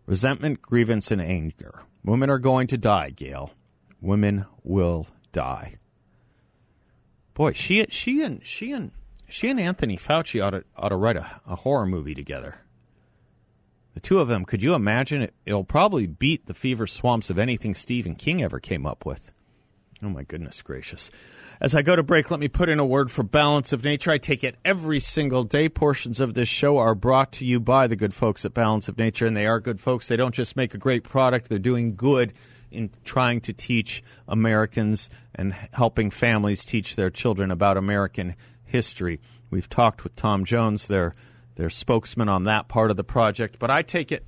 Resentment, 0.06 0.62
grievance, 0.62 1.10
and 1.10 1.20
anger. 1.20 1.82
Women 2.06 2.30
are 2.30 2.38
going 2.38 2.68
to 2.68 2.78
die, 2.78 3.10
Gayle. 3.10 3.52
Women 4.00 4.46
will 4.64 5.08
die. 5.32 5.78
Boy, 7.34 7.54
she 7.54 7.86
she 7.90 8.22
and 8.22 8.46
she 8.46 8.72
and 8.72 8.92
she 9.28 9.50
and 9.50 9.60
Anthony 9.60 9.98
Fauci 9.98 10.44
ought 10.44 10.52
to 10.52 10.64
ought 10.78 10.90
to 10.90 10.96
write 10.96 11.18
a, 11.18 11.42
a 11.48 11.56
horror 11.56 11.88
movie 11.88 12.16
together. 12.16 12.62
The 13.96 14.00
two 14.00 14.20
of 14.20 14.28
them, 14.28 14.46
could 14.46 14.62
you 14.62 14.76
imagine 14.76 15.24
it? 15.24 15.34
It'll 15.44 15.64
probably 15.64 16.06
beat 16.06 16.46
the 16.46 16.54
fever 16.54 16.86
swamps 16.86 17.32
of 17.32 17.40
anything 17.40 17.74
Stephen 17.74 18.14
King 18.14 18.44
ever 18.44 18.60
came 18.60 18.86
up 18.86 19.08
with. 19.08 19.32
Oh 20.04 20.10
my 20.10 20.22
goodness 20.22 20.62
gracious. 20.62 21.10
As 21.60 21.74
I 21.74 21.82
go 21.82 21.96
to 21.96 22.04
break, 22.04 22.30
let 22.30 22.40
me 22.40 22.48
put 22.48 22.70
in 22.70 22.78
a 22.78 22.86
word 22.86 23.10
for 23.10 23.24
balance 23.24 23.74
of 23.74 23.84
nature. 23.84 24.12
I 24.12 24.20
take 24.20 24.44
it 24.44 24.58
every 24.64 25.00
single 25.00 25.44
day. 25.44 25.70
Portions 25.70 26.20
of 26.20 26.36
this 26.36 26.48
show 26.48 26.78
are 26.78 26.94
brought 26.94 27.32
to 27.34 27.46
you 27.46 27.60
by 27.60 27.88
the 27.88 27.96
good 27.96 28.14
folks 28.14 28.46
at 28.46 28.54
Balance 28.54 28.88
of 28.88 29.00
Nature, 29.00 29.26
and 29.26 29.36
they 29.36 29.48
are 29.48 29.60
good 29.60 29.80
folks. 29.80 30.08
They 30.08 30.18
don't 30.18 30.36
just 30.36 30.56
make 30.56 30.76
a 30.76 30.78
great 30.78 31.04
product, 31.04 31.50
they're 31.50 31.58
doing 31.58 31.96
good 31.96 32.34
in 32.70 32.92
trying 33.04 33.42
to 33.42 33.54
teach 33.54 34.04
Americans 34.28 35.10
and 35.34 35.54
helping 35.72 36.12
families 36.12 36.64
teach 36.64 36.96
their 36.96 37.10
children 37.10 37.50
about 37.50 37.78
American 37.78 38.36
history. 38.64 39.20
We've 39.50 39.70
talked 39.70 40.04
with 40.04 40.16
Tom 40.16 40.46
Jones, 40.46 40.86
their, 40.86 41.16
their 41.56 41.72
spokesman 41.72 42.30
on 42.30 42.44
that 42.44 42.68
part 42.68 42.92
of 42.92 42.98
the 42.98 43.04
project, 43.04 43.58
but 43.58 43.72
I 43.72 43.82
take 43.82 44.12
it 44.12 44.26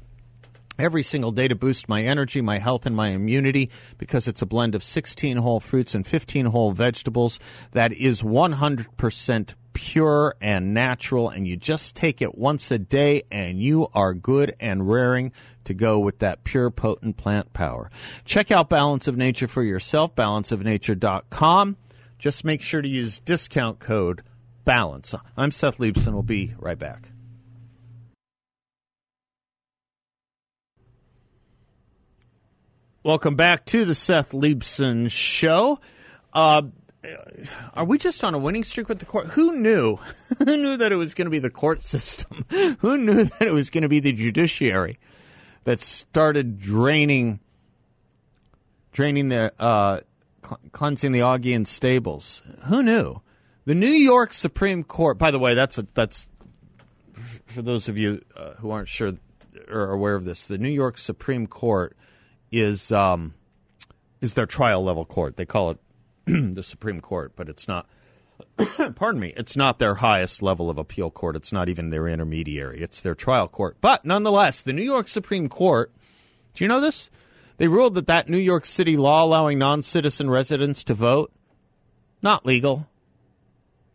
every 0.79 1.03
single 1.03 1.31
day 1.31 1.47
to 1.47 1.55
boost 1.55 1.89
my 1.89 2.03
energy, 2.03 2.41
my 2.41 2.57
health, 2.57 2.85
and 2.85 2.95
my 2.95 3.09
immunity 3.09 3.69
because 3.97 4.27
it's 4.27 4.41
a 4.41 4.45
blend 4.45 4.73
of 4.73 4.83
16 4.83 5.37
whole 5.37 5.59
fruits 5.59 5.93
and 5.93 6.07
15 6.07 6.47
whole 6.47 6.71
vegetables 6.71 7.39
that 7.71 7.91
is 7.91 8.21
100% 8.21 9.53
pure 9.73 10.35
and 10.41 10.73
natural. 10.73 11.29
And 11.29 11.47
you 11.47 11.57
just 11.57 11.95
take 11.95 12.21
it 12.21 12.37
once 12.37 12.71
a 12.71 12.79
day 12.79 13.23
and 13.31 13.59
you 13.59 13.87
are 13.93 14.13
good 14.13 14.55
and 14.59 14.89
raring 14.89 15.31
to 15.65 15.73
go 15.73 15.99
with 15.99 16.19
that 16.19 16.43
pure, 16.43 16.69
potent 16.71 17.17
plant 17.17 17.53
power. 17.53 17.89
Check 18.25 18.51
out 18.51 18.69
Balance 18.69 19.07
of 19.07 19.17
Nature 19.17 19.47
for 19.47 19.63
yourself, 19.63 20.15
balanceofnature.com. 20.15 21.77
Just 22.17 22.43
make 22.43 22.61
sure 22.61 22.81
to 22.81 22.89
use 22.89 23.19
discount 23.19 23.79
code 23.79 24.23
BALANCE. 24.65 25.15
I'm 25.37 25.51
Seth 25.51 25.77
Leibsohn. 25.77 26.13
We'll 26.13 26.23
be 26.23 26.53
right 26.59 26.77
back. 26.77 27.08
Welcome 33.01 33.37
back 33.37 33.63
to 33.67 33.85
the 33.85 33.95
Seth 33.95 34.33
Leibsohn 34.33 35.09
Show. 35.09 35.79
Uh, 36.33 36.63
are 37.73 37.85
we 37.85 37.97
just 37.97 38.25
on 38.25 38.33
a 38.33 38.37
winning 38.37 38.65
streak 38.65 38.89
with 38.89 38.99
the 38.99 39.05
court? 39.05 39.27
Who 39.27 39.55
knew? 39.55 39.99
Who 40.37 40.57
knew 40.57 40.75
that 40.75 40.91
it 40.91 40.97
was 40.97 41.13
going 41.13 41.27
to 41.27 41.31
be 41.31 41.39
the 41.39 41.49
court 41.49 41.81
system? 41.81 42.43
Who 42.79 42.97
knew 42.97 43.23
that 43.23 43.41
it 43.41 43.53
was 43.53 43.69
going 43.69 43.83
to 43.83 43.87
be 43.87 44.01
the 44.01 44.11
judiciary 44.11 44.99
that 45.63 45.79
started 45.79 46.59
draining, 46.59 47.39
draining 48.91 49.29
the, 49.29 49.53
uh, 49.57 50.01
cleansing 50.73 51.13
the 51.13 51.21
Augean 51.21 51.65
stables? 51.65 52.43
Who 52.65 52.83
knew? 52.83 53.21
The 53.63 53.75
New 53.75 53.87
York 53.87 54.33
Supreme 54.33 54.83
Court. 54.83 55.17
By 55.17 55.31
the 55.31 55.39
way, 55.39 55.53
that's 55.53 55.77
a, 55.77 55.87
that's 55.93 56.29
for 57.45 57.61
those 57.61 57.87
of 57.87 57.97
you 57.97 58.25
uh, 58.35 58.55
who 58.55 58.71
aren't 58.71 58.89
sure 58.89 59.13
or 59.69 59.89
aware 59.89 60.15
of 60.15 60.25
this. 60.25 60.45
The 60.47 60.57
New 60.57 60.67
York 60.67 60.97
Supreme 60.97 61.47
Court 61.47 61.95
is 62.51 62.91
um, 62.91 63.33
is 64.21 64.33
their 64.33 64.45
trial 64.45 64.83
level 64.83 65.05
court. 65.05 65.37
They 65.37 65.45
call 65.45 65.71
it 65.71 65.77
the 66.25 66.63
Supreme 66.63 67.01
Court, 67.01 67.33
but 67.35 67.49
it's 67.49 67.67
not. 67.67 67.87
pardon 68.95 69.19
me, 69.19 69.33
it's 69.35 69.57
not 69.57 69.79
their 69.79 69.95
highest 69.95 70.41
level 70.41 70.69
of 70.69 70.77
appeal 70.77 71.11
court. 71.11 71.35
It's 71.35 71.51
not 71.51 71.67
even 71.67 71.89
their 71.89 72.07
intermediary. 72.07 72.81
It's 72.81 73.01
their 73.01 73.15
trial 73.15 73.49
court. 73.49 73.77
But 73.81 74.05
nonetheless, 74.05 74.61
the 74.61 74.73
New 74.73 74.83
York 74.83 75.07
Supreme 75.07 75.49
Court. 75.49 75.91
Do 76.53 76.63
you 76.63 76.67
know 76.69 76.81
this? 76.81 77.09
They 77.57 77.67
ruled 77.67 77.95
that 77.95 78.07
that 78.07 78.29
New 78.29 78.37
York 78.37 78.65
City 78.65 78.95
law 78.95 79.25
allowing 79.25 79.59
non-citizen 79.59 80.29
residents 80.29 80.83
to 80.85 80.93
vote 80.93 81.31
not 82.21 82.45
legal. 82.45 82.87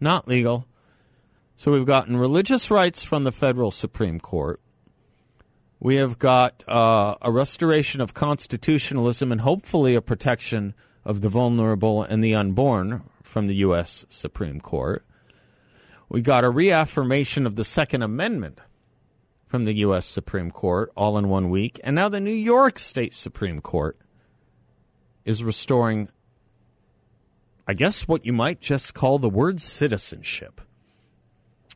Not 0.00 0.26
legal. 0.26 0.66
So 1.56 1.72
we've 1.72 1.86
gotten 1.86 2.16
religious 2.16 2.70
rights 2.70 3.04
from 3.04 3.24
the 3.24 3.32
federal 3.32 3.70
Supreme 3.70 4.18
Court. 4.18 4.60
We 5.84 5.96
have 5.96 6.18
got 6.18 6.64
uh, 6.66 7.16
a 7.20 7.30
restoration 7.30 8.00
of 8.00 8.14
constitutionalism 8.14 9.30
and 9.30 9.42
hopefully 9.42 9.94
a 9.94 10.00
protection 10.00 10.72
of 11.04 11.20
the 11.20 11.28
vulnerable 11.28 12.02
and 12.02 12.24
the 12.24 12.34
unborn 12.34 13.02
from 13.22 13.48
the 13.48 13.56
U.S. 13.56 14.06
Supreme 14.08 14.62
Court. 14.62 15.04
We 16.08 16.22
got 16.22 16.42
a 16.42 16.48
reaffirmation 16.48 17.44
of 17.44 17.56
the 17.56 17.66
Second 17.66 18.00
Amendment 18.00 18.62
from 19.46 19.66
the 19.66 19.74
U.S. 19.74 20.06
Supreme 20.06 20.50
Court 20.50 20.90
all 20.96 21.18
in 21.18 21.28
one 21.28 21.50
week. 21.50 21.78
And 21.84 21.94
now 21.94 22.08
the 22.08 22.18
New 22.18 22.30
York 22.30 22.78
State 22.78 23.12
Supreme 23.12 23.60
Court 23.60 23.98
is 25.26 25.44
restoring, 25.44 26.08
I 27.68 27.74
guess, 27.74 28.08
what 28.08 28.24
you 28.24 28.32
might 28.32 28.62
just 28.62 28.94
call 28.94 29.18
the 29.18 29.28
word 29.28 29.60
citizenship. 29.60 30.62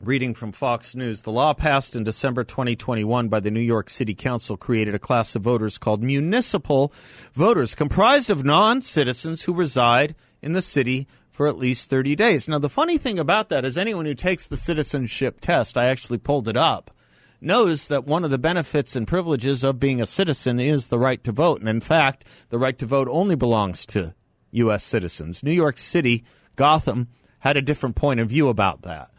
Reading 0.01 0.33
from 0.33 0.53
Fox 0.53 0.95
News, 0.95 1.23
the 1.23 1.33
law 1.33 1.53
passed 1.55 1.97
in 1.97 2.05
December 2.05 2.45
2021 2.45 3.29
by 3.29 3.41
the 3.41 3.51
New 3.51 3.59
York 3.59 3.91
City 3.91 4.15
Council 4.15 4.57
created 4.57 4.95
a 4.95 4.99
class 5.01 5.35
of 5.35 5.43
voters 5.43 5.77
called 5.77 6.05
municipal 6.05 6.93
voters, 7.33 7.75
comprised 7.75 8.31
of 8.31 8.45
non 8.45 8.81
citizens 8.81 9.43
who 9.43 9.53
reside 9.53 10.15
in 10.41 10.53
the 10.53 10.63
city 10.63 11.09
for 11.33 11.49
at 11.49 11.59
least 11.59 11.91
30 11.91 12.15
days. 12.15 12.47
Now, 12.47 12.61
the 12.61 12.69
funny 12.69 12.97
thing 12.97 13.19
about 13.19 13.49
that 13.49 13.65
is 13.65 13.77
anyone 13.77 14.05
who 14.05 14.15
takes 14.15 14.47
the 14.47 14.57
citizenship 14.57 15.41
test, 15.41 15.77
I 15.77 15.87
actually 15.87 16.19
pulled 16.19 16.47
it 16.47 16.57
up, 16.57 16.93
knows 17.41 17.89
that 17.89 18.07
one 18.07 18.23
of 18.23 18.31
the 18.31 18.39
benefits 18.39 18.95
and 18.95 19.05
privileges 19.05 19.65
of 19.65 19.81
being 19.81 20.01
a 20.01 20.07
citizen 20.07 20.61
is 20.61 20.87
the 20.87 20.99
right 21.01 21.25
to 21.25 21.33
vote. 21.33 21.59
And 21.59 21.69
in 21.69 21.81
fact, 21.81 22.25
the 22.51 22.59
right 22.59 22.79
to 22.79 22.87
vote 22.87 23.09
only 23.11 23.35
belongs 23.35 23.85
to 23.87 24.15
U.S. 24.53 24.85
citizens. 24.85 25.43
New 25.43 25.51
York 25.51 25.77
City, 25.77 26.23
Gotham, 26.55 27.09
had 27.41 27.57
a 27.57 27.63
different 27.63 27.97
point 27.97 28.21
of 28.21 28.29
view 28.29 28.49
about 28.49 28.83
that 28.83 29.11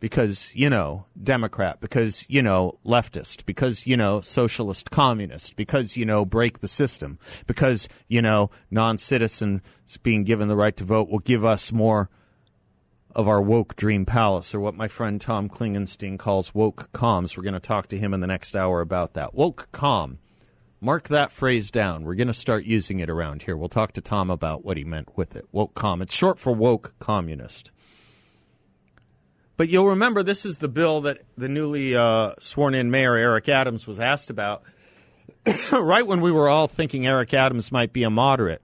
because, 0.00 0.54
you 0.54 0.70
know, 0.70 1.06
Democrat, 1.20 1.80
because, 1.80 2.24
you 2.28 2.42
know, 2.42 2.78
leftist, 2.84 3.44
because, 3.46 3.86
you 3.86 3.96
know, 3.96 4.20
socialist, 4.20 4.90
communist, 4.90 5.56
because, 5.56 5.96
you 5.96 6.04
know, 6.04 6.24
break 6.24 6.60
the 6.60 6.68
system, 6.68 7.18
because, 7.46 7.88
you 8.06 8.22
know, 8.22 8.50
non 8.70 8.98
citizens 8.98 9.60
being 10.02 10.24
given 10.24 10.48
the 10.48 10.56
right 10.56 10.76
to 10.76 10.84
vote 10.84 11.08
will 11.08 11.18
give 11.18 11.44
us 11.44 11.72
more 11.72 12.10
of 13.14 13.26
our 13.26 13.42
woke 13.42 13.74
dream 13.74 14.06
palace, 14.06 14.54
or 14.54 14.60
what 14.60 14.74
my 14.74 14.86
friend 14.86 15.20
Tom 15.20 15.48
Klingenstein 15.48 16.18
calls 16.18 16.54
woke 16.54 16.92
comms. 16.92 17.36
We're 17.36 17.42
going 17.42 17.54
to 17.54 17.60
talk 17.60 17.88
to 17.88 17.98
him 17.98 18.14
in 18.14 18.20
the 18.20 18.26
next 18.26 18.54
hour 18.54 18.80
about 18.80 19.14
that. 19.14 19.34
Woke 19.34 19.68
com. 19.72 20.18
Mark 20.80 21.08
that 21.08 21.32
phrase 21.32 21.72
down. 21.72 22.04
We're 22.04 22.14
going 22.14 22.28
to 22.28 22.34
start 22.34 22.64
using 22.64 23.00
it 23.00 23.10
around 23.10 23.42
here. 23.42 23.56
We'll 23.56 23.68
talk 23.68 23.92
to 23.94 24.00
Tom 24.00 24.30
about 24.30 24.64
what 24.64 24.76
he 24.76 24.84
meant 24.84 25.16
with 25.16 25.34
it. 25.34 25.46
Woke 25.50 25.74
com. 25.74 26.00
It's 26.00 26.14
short 26.14 26.38
for 26.38 26.52
woke 26.52 26.94
communist. 27.00 27.72
But 29.58 29.68
you'll 29.68 29.88
remember 29.88 30.22
this 30.22 30.46
is 30.46 30.58
the 30.58 30.68
bill 30.68 31.00
that 31.00 31.18
the 31.36 31.48
newly 31.48 31.94
uh, 31.96 32.34
sworn 32.38 32.74
in 32.74 32.92
mayor 32.92 33.16
Eric 33.16 33.48
Adams 33.48 33.88
was 33.88 33.98
asked 33.98 34.30
about 34.30 34.62
right 35.72 36.06
when 36.06 36.20
we 36.20 36.30
were 36.30 36.48
all 36.48 36.68
thinking 36.68 37.08
Eric 37.08 37.34
Adams 37.34 37.72
might 37.72 37.92
be 37.92 38.04
a 38.04 38.08
moderate. 38.08 38.62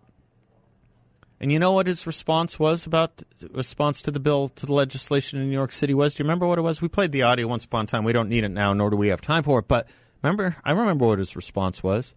And 1.41 1.51
you 1.51 1.59
know 1.59 1.73
what 1.73 1.89
his 1.89 2.07
response 2.07 2.61
was 2.61 2.87
about 2.87 3.25
response 3.51 4.03
to 4.03 4.13
the 4.13 4.21
bill 4.21 4.51
to 4.51 4.67
the 4.67 4.73
legislation 4.73 5.41
in 5.41 5.49
New 5.49 5.53
York 5.53 5.73
City 5.73 5.95
was? 5.95 6.15
Do 6.15 6.23
you 6.23 6.27
remember 6.27 6.47
what 6.47 6.61
it 6.61 6.63
was? 6.63 6.81
We 6.81 6.87
played 6.87 7.11
the 7.11 7.23
audio 7.23 7.49
once 7.49 7.65
upon 7.65 7.85
a 7.85 7.87
time. 7.89 8.05
We 8.05 8.13
don't 8.13 8.29
need 8.29 8.45
it 8.45 8.51
now, 8.51 8.73
nor 8.73 8.89
do 8.89 8.97
we 8.97 9.09
have 9.09 9.21
time 9.21 9.43
for 9.43 9.59
it. 9.59 9.67
But 9.67 9.89
remember, 10.23 10.57
I 10.65 10.71
remember 10.71 11.09
what 11.09 11.19
his 11.19 11.35
response 11.35 11.83
was. 11.83 12.15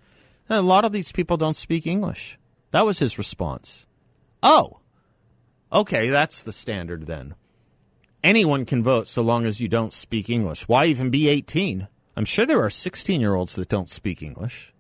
A 0.49 0.61
lot 0.61 0.86
of 0.86 0.91
these 0.91 1.11
people 1.11 1.36
don't 1.36 1.57
speak 1.57 1.88
English. 1.88 2.38
That 2.69 2.86
was 2.86 2.99
his 2.99 3.17
response. 3.17 3.88
Oh, 4.43 4.82
okay, 5.73 6.09
that's 6.09 6.43
the 6.43 6.53
standard 6.53 7.07
then 7.07 7.34
anyone 8.24 8.65
can 8.65 8.84
vote 8.84 9.07
so 9.07 9.22
long 9.22 9.45
as 9.45 9.59
you 9.59 9.68
don't 9.68 9.93
speak 9.93 10.30
English. 10.30 10.68
Why 10.68 10.86
even 10.86 11.09
be 11.09 11.28
18? 11.30 11.88
I'm 12.15 12.26
sure 12.26 12.45
there 12.45 12.63
are 12.63 12.70
16 12.70 13.22
year 13.22 13.36
olds 13.36 13.55
that 13.55 13.70
don't 13.70 13.89
speak 13.89 14.22
English. 14.22 14.74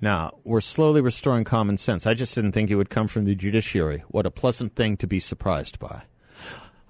Now, 0.00 0.38
we're 0.44 0.62
slowly 0.62 1.02
restoring 1.02 1.44
common 1.44 1.76
sense. 1.76 2.06
I 2.06 2.14
just 2.14 2.34
didn't 2.34 2.52
think 2.52 2.70
it 2.70 2.76
would 2.76 2.88
come 2.88 3.06
from 3.06 3.26
the 3.26 3.34
judiciary. 3.34 4.02
What 4.08 4.26
a 4.26 4.30
pleasant 4.30 4.74
thing 4.74 4.96
to 4.98 5.06
be 5.06 5.20
surprised 5.20 5.78
by. 5.78 6.02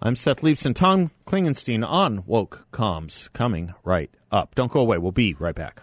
I'm 0.00 0.16
Seth 0.16 0.42
Leibsohn, 0.42 0.74
Tom 0.74 1.10
Klingenstein 1.26 1.86
on 1.86 2.24
Woke 2.24 2.66
Comms, 2.72 3.30
coming 3.32 3.74
right 3.84 4.10
up. 4.30 4.54
Don't 4.54 4.70
go 4.70 4.80
away. 4.80 4.98
We'll 4.98 5.12
be 5.12 5.34
right 5.34 5.54
back. 5.54 5.82